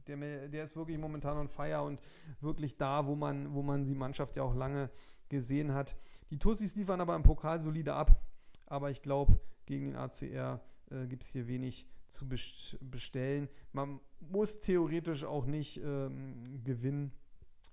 der, 0.09 0.49
der 0.49 0.65
ist 0.65 0.75
wirklich 0.75 0.99
momentan 0.99 1.37
on 1.39 1.49
fire 1.49 1.83
und 1.83 2.01
wirklich 2.41 2.77
da, 2.77 3.07
wo 3.07 3.15
man, 3.15 3.55
wo 3.55 3.63
man 3.63 3.85
die 3.85 3.95
Mannschaft 3.95 4.35
ja 4.35 4.43
auch 4.43 4.55
lange 4.55 4.91
gesehen 5.29 5.75
hat. 5.75 5.97
Die 6.31 6.39
Tussis 6.39 6.75
liefern 6.75 7.01
aber 7.01 7.15
im 7.15 7.23
Pokal 7.23 7.61
solide 7.61 7.95
ab, 7.95 8.21
aber 8.67 8.91
ich 8.91 9.01
glaube, 9.01 9.41
gegen 9.67 9.85
den 9.85 9.97
ACR 9.97 10.61
äh, 10.91 11.07
gibt 11.07 11.23
es 11.23 11.31
hier 11.31 11.47
wenig 11.47 11.87
zu 12.09 12.27
bestellen. 12.81 13.49
Man 13.73 14.01
muss 14.19 14.59
theoretisch 14.61 15.25
auch 15.25 15.47
nicht 15.47 15.81
ähm, 15.85 16.43
gewinnen. 16.65 17.13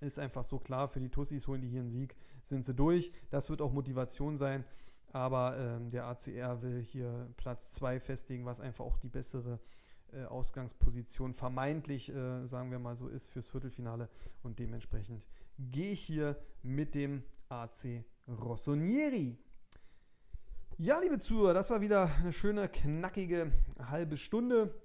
Ist 0.02 0.20
einfach 0.20 0.44
so 0.44 0.60
klar. 0.60 0.88
Für 0.88 1.00
die 1.00 1.10
Tussis 1.10 1.48
holen 1.48 1.62
die 1.62 1.68
hier 1.68 1.82
einen 1.82 1.90
Sieg, 1.90 2.16
sind 2.44 2.64
sie 2.64 2.74
durch. 2.74 3.12
Das 3.30 3.50
wird 3.50 3.62
auch 3.62 3.72
Motivation 3.72 4.38
sein. 4.38 4.66
Aber 5.12 5.58
ähm, 5.58 5.90
der 5.90 6.06
ACR 6.06 6.62
will 6.62 6.84
hier 6.84 7.30
Platz 7.38 7.72
2 7.72 8.00
festigen, 8.00 8.46
was 8.46 8.60
einfach 8.60 8.84
auch 8.84 8.98
die 8.98 9.08
bessere 9.08 9.60
äh, 10.12 10.26
Ausgangsposition 10.26 11.34
vermeintlich, 11.34 12.14
äh, 12.14 12.46
sagen 12.46 12.72
wir 12.72 12.80
mal 12.80 12.96
so, 12.96 13.08
ist 13.08 13.28
fürs 13.28 13.48
Viertelfinale. 13.48 14.10
Und 14.44 14.60
dementsprechend 14.60 15.26
gehe 15.58 15.92
ich 15.92 16.02
hier 16.02 16.38
mit 16.62 16.96
dem 16.96 17.24
AC 17.50 18.04
Rossonieri. 18.28 19.38
Ja, 20.78 21.00
liebe 21.00 21.20
Zuhörer, 21.20 21.54
das 21.54 21.70
war 21.70 21.80
wieder 21.80 22.12
eine 22.20 22.34
schöne, 22.34 22.68
knackige 22.68 23.52
halbe 23.80 24.18
Stunde 24.18 24.76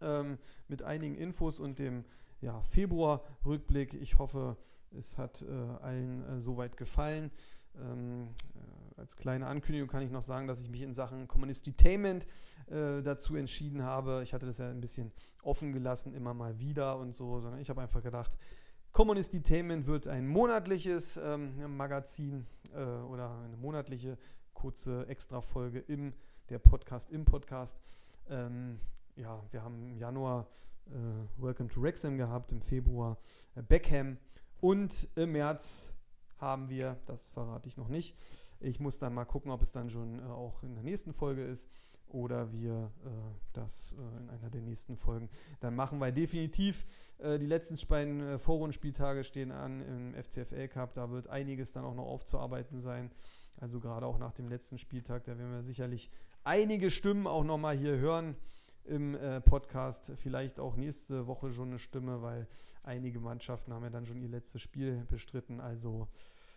ähm, 0.00 0.38
mit 0.68 0.82
einigen 0.82 1.14
Infos 1.14 1.60
und 1.60 1.78
dem 1.78 2.04
ja, 2.40 2.60
Februar-Rückblick. 2.60 3.94
Ich 3.94 4.18
hoffe, 4.18 4.56
es 4.96 5.18
hat 5.18 5.42
äh, 5.42 5.52
allen 5.82 6.24
äh, 6.24 6.40
soweit 6.40 6.76
gefallen. 6.76 7.30
Ähm, 7.76 8.28
äh, 8.54 9.00
als 9.00 9.16
kleine 9.16 9.46
Ankündigung 9.46 9.88
kann 9.88 10.02
ich 10.02 10.10
noch 10.10 10.22
sagen, 10.22 10.46
dass 10.46 10.62
ich 10.62 10.70
mich 10.70 10.82
in 10.82 10.94
Sachen 10.94 11.28
Communistitainment 11.28 12.26
äh, 12.66 13.02
dazu 13.02 13.36
entschieden 13.36 13.82
habe. 13.82 14.22
Ich 14.22 14.32
hatte 14.32 14.46
das 14.46 14.58
ja 14.58 14.70
ein 14.70 14.80
bisschen 14.80 15.12
offen 15.42 15.72
gelassen, 15.72 16.14
immer 16.14 16.34
mal 16.34 16.58
wieder 16.58 16.98
und 16.98 17.14
so, 17.14 17.40
sondern 17.40 17.60
ich 17.60 17.68
habe 17.68 17.82
einfach 17.82 18.02
gedacht, 18.02 18.38
Communistitainment 18.92 19.86
wird 19.86 20.08
ein 20.08 20.26
monatliches 20.26 21.18
ähm, 21.18 21.76
Magazin 21.76 22.46
äh, 22.74 22.82
oder 22.82 23.38
eine 23.40 23.56
monatliche 23.58 24.16
kurze 24.54 25.06
Extra-Folge 25.08 25.80
im 25.80 26.14
der 26.48 26.58
Podcast 26.58 27.10
im 27.10 27.24
Podcast. 27.24 27.80
Ähm, 28.28 28.80
ja, 29.16 29.42
wir 29.50 29.62
haben 29.62 29.90
im 29.90 29.98
Januar 29.98 30.48
Welcome 31.36 31.68
to 31.70 31.82
Wrexham 31.82 32.16
gehabt, 32.16 32.52
im 32.52 32.60
Februar 32.60 33.18
äh, 33.54 33.62
Beckham 33.62 34.18
und 34.60 35.08
im 35.16 35.32
März 35.32 35.94
haben 36.38 36.68
wir, 36.68 36.96
das 37.06 37.30
verrate 37.30 37.68
ich 37.68 37.76
noch 37.76 37.88
nicht. 37.88 38.16
Ich 38.60 38.80
muss 38.80 38.98
dann 38.98 39.14
mal 39.14 39.24
gucken, 39.24 39.50
ob 39.50 39.62
es 39.62 39.72
dann 39.72 39.90
schon 39.90 40.18
äh, 40.18 40.22
auch 40.22 40.62
in 40.62 40.74
der 40.74 40.84
nächsten 40.84 41.12
Folge 41.12 41.42
ist 41.42 41.68
oder 42.08 42.52
wir 42.52 42.92
äh, 43.04 43.08
das 43.52 43.92
äh, 43.92 44.20
in 44.20 44.30
einer 44.30 44.50
der 44.50 44.62
nächsten 44.62 44.96
Folgen 44.96 45.28
dann 45.60 45.74
machen, 45.74 45.98
weil 45.98 46.12
definitiv 46.12 46.84
äh, 47.18 47.38
die 47.38 47.46
letzten 47.46 47.76
beiden 47.88 48.20
äh, 48.20 48.38
Vorrundenspieltage 48.38 49.24
stehen 49.24 49.50
an 49.50 49.80
im 49.80 50.14
FCFL 50.14 50.68
Cup. 50.68 50.94
Da 50.94 51.10
wird 51.10 51.28
einiges 51.28 51.72
dann 51.72 51.84
auch 51.84 51.94
noch 51.94 52.06
aufzuarbeiten 52.06 52.80
sein. 52.80 53.10
Also 53.58 53.80
gerade 53.80 54.06
auch 54.06 54.18
nach 54.18 54.32
dem 54.32 54.48
letzten 54.48 54.78
Spieltag, 54.78 55.24
da 55.24 55.38
werden 55.38 55.52
wir 55.52 55.62
sicherlich 55.62 56.10
einige 56.44 56.90
Stimmen 56.90 57.26
auch 57.26 57.44
nochmal 57.44 57.76
hier 57.76 57.96
hören 57.96 58.36
im 58.86 59.14
äh, 59.14 59.40
Podcast. 59.40 60.12
Vielleicht 60.16 60.60
auch 60.60 60.76
nächste 60.76 61.26
Woche 61.26 61.50
schon 61.50 61.68
eine 61.68 61.78
Stimme, 61.78 62.22
weil 62.22 62.46
einige 62.82 63.20
Mannschaften 63.20 63.72
haben 63.72 63.84
ja 63.84 63.90
dann 63.90 64.06
schon 64.06 64.20
ihr 64.20 64.28
letztes 64.28 64.62
Spiel 64.62 65.04
bestritten. 65.08 65.60
Also 65.60 66.08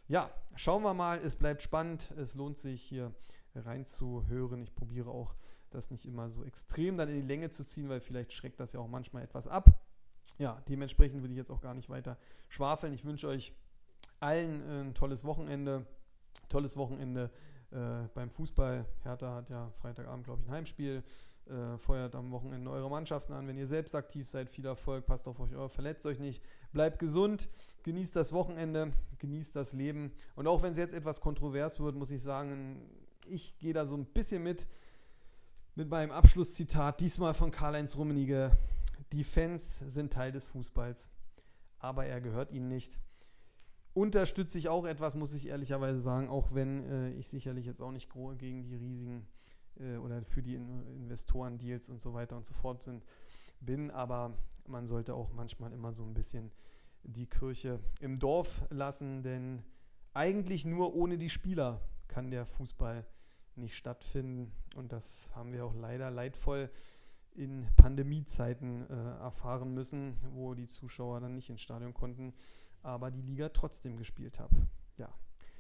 ja, 0.08 0.32
schauen 0.56 0.84
wir 0.84 0.94
mal. 0.94 1.20
Es 1.20 1.36
bleibt 1.36 1.62
spannend. 1.62 2.12
Es 2.18 2.36
lohnt 2.36 2.58
sich 2.58 2.82
hier 2.82 3.14
reinzuhören. 3.56 4.64
Ich 4.64 4.74
probiere 4.74 5.10
auch 5.10 5.36
das 5.70 5.92
nicht 5.92 6.06
immer 6.06 6.30
so 6.30 6.44
extrem 6.44 6.98
dann 6.98 7.10
in 7.10 7.16
die 7.16 7.28
Länge 7.28 7.50
zu 7.50 7.64
ziehen, 7.64 7.90
weil 7.90 8.02
vielleicht 8.02 8.34
schreckt 8.34 8.60
das 8.60 8.74
ja 8.74 8.80
auch 8.80 8.88
manchmal 8.88 9.24
etwas 9.24 9.48
ab. 9.48 9.70
Ja, 10.38 10.62
dementsprechend 10.68 11.24
will 11.24 11.32
ich 11.32 11.38
jetzt 11.38 11.52
auch 11.52 11.62
gar 11.62 11.74
nicht 11.74 11.90
weiter 11.90 12.18
schwafeln. 12.50 12.94
Ich 12.94 13.06
wünsche 13.06 13.28
euch 13.28 13.54
allen 14.20 14.88
ein 14.90 14.94
tolles 14.94 15.26
Wochenende 15.26 15.86
tolles 16.50 16.76
Wochenende 16.78 17.30
äh, 17.72 18.08
beim 18.14 18.30
Fußball. 18.30 18.86
Hertha 19.04 19.36
hat 19.36 19.50
ja 19.50 19.72
Freitagabend, 19.82 20.26
glaube 20.26 20.42
ich, 20.42 20.48
ein 20.48 20.54
Heimspiel. 20.54 21.04
Äh, 21.50 21.80
feuert 21.80 22.14
am 22.14 22.30
Wochenende 22.30 22.70
eure 22.70 22.92
Mannschaften 22.92 23.34
an. 23.34 23.48
Wenn 23.48 23.58
ihr 23.58 23.66
selbst 23.66 23.96
aktiv 23.96 24.30
seid, 24.30 24.52
viel 24.52 24.68
Erfolg, 24.68 25.08
passt 25.08 25.28
auf 25.28 25.40
euch, 25.40 25.50
verletzt 25.72 26.06
euch 26.06 26.20
nicht, 26.20 26.44
bleibt 26.74 27.00
gesund, 27.00 27.50
genießt 27.82 28.16
das 28.16 28.34
Wochenende, 28.34 28.94
genießt 29.18 29.56
das 29.56 29.74
Leben. 29.74 30.12
Und 30.36 30.46
auch 30.46 30.62
wenn 30.62 30.74
es 30.74 30.78
jetzt 30.78 30.94
etwas 30.94 31.22
kontrovers 31.22 31.80
wird, 31.80 31.96
muss 31.96 32.12
ich 32.12 32.22
sagen, 32.22 32.88
ich 33.26 33.58
gehe 33.58 33.74
da 33.74 33.88
so 33.88 33.98
ein 33.98 34.06
bisschen 34.06 34.44
mit, 34.44 34.68
mit 35.74 35.90
meinem 35.90 36.12
Abschlusszitat, 36.12 37.02
diesmal 37.02 37.34
von 37.34 37.50
Karl-Heinz 37.50 37.98
Rummenigge. 37.98 38.52
Die 39.12 39.24
Fans 39.24 39.80
sind 39.80 40.14
Teil 40.14 40.32
des 40.32 40.46
Fußballs, 40.46 41.10
aber 41.80 42.06
er 42.06 42.22
gehört 42.22 42.52
ihnen 42.52 42.68
nicht 42.68 43.00
unterstütze 43.96 44.58
ich 44.60 44.70
auch 44.70 44.86
etwas, 44.86 45.16
muss 45.16 45.34
ich 45.34 45.48
ehrlicherweise 45.48 46.00
sagen, 46.00 46.30
auch 46.30 46.54
wenn 46.54 46.86
äh, 46.90 47.12
ich 47.14 47.28
sicherlich 47.28 47.66
jetzt 47.66 47.82
auch 47.82 47.92
nicht 47.92 48.10
gegen 48.38 48.64
die 48.64 48.76
riesigen 48.76 49.28
äh, 49.80 49.98
oder 49.98 50.24
für 50.24 50.42
die 50.42 50.56
In 50.56 50.86
Investoren-Deals 50.88 51.90
und 51.90 52.00
so 52.02 52.14
weiter 52.14 52.38
und 52.38 52.46
so 52.46 52.54
fort 52.54 52.84
sind, 52.84 53.04
bin, 53.60 53.92
aber 53.92 54.38
man 54.68 54.86
sollte 54.86 55.14
auch 55.14 55.32
manchmal 55.32 55.74
immer 55.74 55.92
so 55.92 56.04
ein 56.04 56.14
bisschen 56.14 56.52
die 57.04 57.28
Kirche 57.28 57.80
im 58.00 58.20
Dorf 58.20 58.62
lassen, 58.70 59.24
denn 59.24 59.64
eigentlich 60.14 60.66
nur 60.66 60.96
ohne 60.96 61.18
die 61.18 61.30
Spieler 61.30 61.82
kann 62.08 62.32
der 62.32 62.46
Fußball 62.46 63.06
nicht 63.56 63.76
stattfinden 63.76 64.52
und 64.76 64.92
das 64.92 65.32
haben 65.36 65.54
wir 65.54 65.66
auch 65.66 65.74
leider 65.74 66.12
leidvoll 66.12 66.70
in 67.36 67.68
Pandemiezeiten 67.78 68.90
äh, 68.90 68.94
erfahren 69.20 69.74
müssen, 69.74 70.16
wo 70.34 70.54
die 70.56 70.68
Zuschauer 70.68 71.20
dann 71.20 71.36
nicht 71.36 71.50
ins 71.50 71.62
Stadion 71.62 71.94
konnten 71.94 72.34
aber 72.84 73.12
die 73.12 73.22
Liga 73.22 73.50
trotzdem 73.50 73.98
gespielt 73.98 74.40
habe. 74.40 74.56
Ja. 74.98 75.10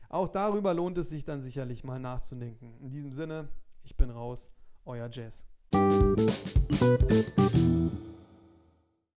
Auch 0.09 0.27
darüber 0.27 0.73
lohnt 0.73 0.97
es 0.97 1.09
sich 1.09 1.23
dann 1.23 1.41
sicherlich 1.41 1.83
mal 1.83 1.99
nachzudenken. 1.99 2.75
In 2.79 2.89
diesem 2.89 3.11
Sinne, 3.11 3.49
ich 3.89 3.97
bin 3.97 4.11
raus, 4.11 4.51
euer 4.85 5.09
Jazz. 5.11 5.47